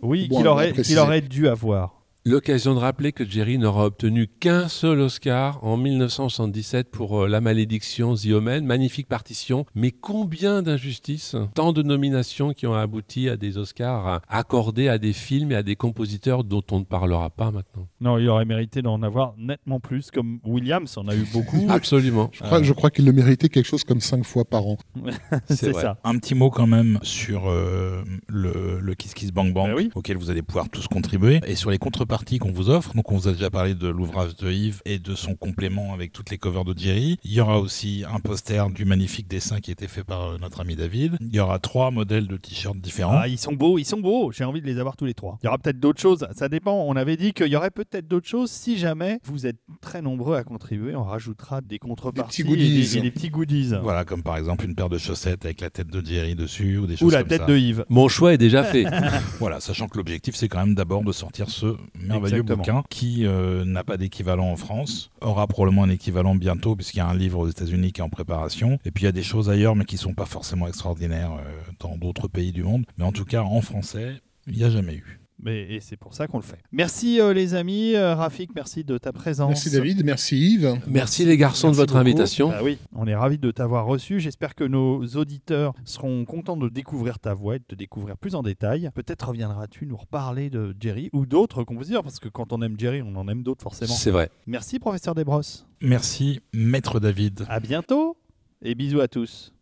[0.00, 0.94] Oui, Bon, qu'il à aurait, préciser.
[0.94, 1.97] qu'il aurait dû avoir.
[2.26, 7.40] L'occasion de rappeler que Jerry n'aura obtenu qu'un seul Oscar en 1977 pour euh, La
[7.40, 13.36] Malédiction, The Omen, magnifique partition, mais combien d'injustices, tant de nominations qui ont abouti à
[13.38, 17.30] des Oscars euh, accordés à des films et à des compositeurs dont on ne parlera
[17.30, 17.88] pas maintenant?
[18.00, 21.66] Non, il aurait mérité d'en avoir nettement plus, comme Williams en a eu beaucoup.
[21.70, 22.30] Absolument.
[22.32, 24.76] Je crois, qu'il le méritait quelque chose comme cinq fois par an.
[25.48, 25.82] c'est vrai.
[25.82, 25.98] ça.
[26.04, 29.90] Un petit mot quand même sur euh, le, le Kiss Kiss Bang Bang, Bah oui.
[29.94, 31.78] auquel vous allez pouvoir tous contribuer, et sur les
[32.08, 32.94] contreparties qu'on vous offre.
[32.94, 36.12] Donc on vous a déjà parlé de l'ouvrage de Yves et de son complément avec
[36.12, 37.18] toutes les covers de Jerry.
[37.22, 40.38] Il y aura aussi un poster du magnifique dessin qui a été fait par euh,
[40.38, 41.16] notre ami David.
[41.20, 43.18] Il y aura trois modèles de t-shirts différents.
[43.20, 44.32] Ah, ils sont beaux, ils sont beaux.
[44.32, 45.38] J'ai envie de les avoir tous les trois.
[45.42, 46.26] Il y aura peut-être d'autres choses.
[46.34, 46.82] Ça dépend.
[46.86, 48.50] On avait dit qu'il y aurait peut-être d'autres choses.
[48.50, 52.74] Si jamais vous êtes très nombreux à contribuer, on rajoutera des contreparties petits goodies.
[52.74, 53.74] et, des, et des petits goodies.
[53.82, 56.86] Voilà, comme par exemple une paire de chaussettes avec la tête de Jerry dessus ou
[56.86, 57.46] des Ou choses la comme tête ça.
[57.46, 57.84] de Yves.
[57.90, 58.86] Mon choix est déjà fait.
[59.40, 62.56] Voilà, sachant que l'objectif c'est quand même d'abord de sortir ce merveilleux Exactement.
[62.58, 67.00] bouquin qui euh, n'a pas d'équivalent en France, aura probablement un équivalent bientôt puisqu'il y
[67.00, 68.78] a un livre aux États-Unis qui est en préparation.
[68.84, 71.72] Et puis il y a des choses ailleurs mais qui sont pas forcément extraordinaires euh,
[71.80, 72.84] dans d'autres pays du monde.
[72.96, 75.20] Mais en tout cas en français, il n'y a jamais eu.
[75.40, 76.58] Mais, et c'est pour ça qu'on le fait.
[76.72, 77.94] Merci euh, les amis.
[77.94, 79.48] Euh, Rafik, merci de ta présence.
[79.48, 80.80] Merci David, merci Yves.
[80.88, 82.00] Merci les garçons de votre beaucoup.
[82.00, 82.48] invitation.
[82.48, 84.18] Bah oui, on est ravis de t'avoir reçu.
[84.18, 88.34] J'espère que nos auditeurs seront contents de découvrir ta voix et de te découvrir plus
[88.34, 88.90] en détail.
[88.94, 93.02] Peut-être reviendras-tu nous reparler de Jerry ou d'autres compositeurs, parce que quand on aime Jerry,
[93.02, 93.94] on en aime d'autres forcément.
[93.94, 94.30] C'est vrai.
[94.46, 95.66] Merci professeur Desbrosses.
[95.80, 97.46] Merci maître David.
[97.48, 98.16] À bientôt.
[98.60, 99.52] Et bisous à tous.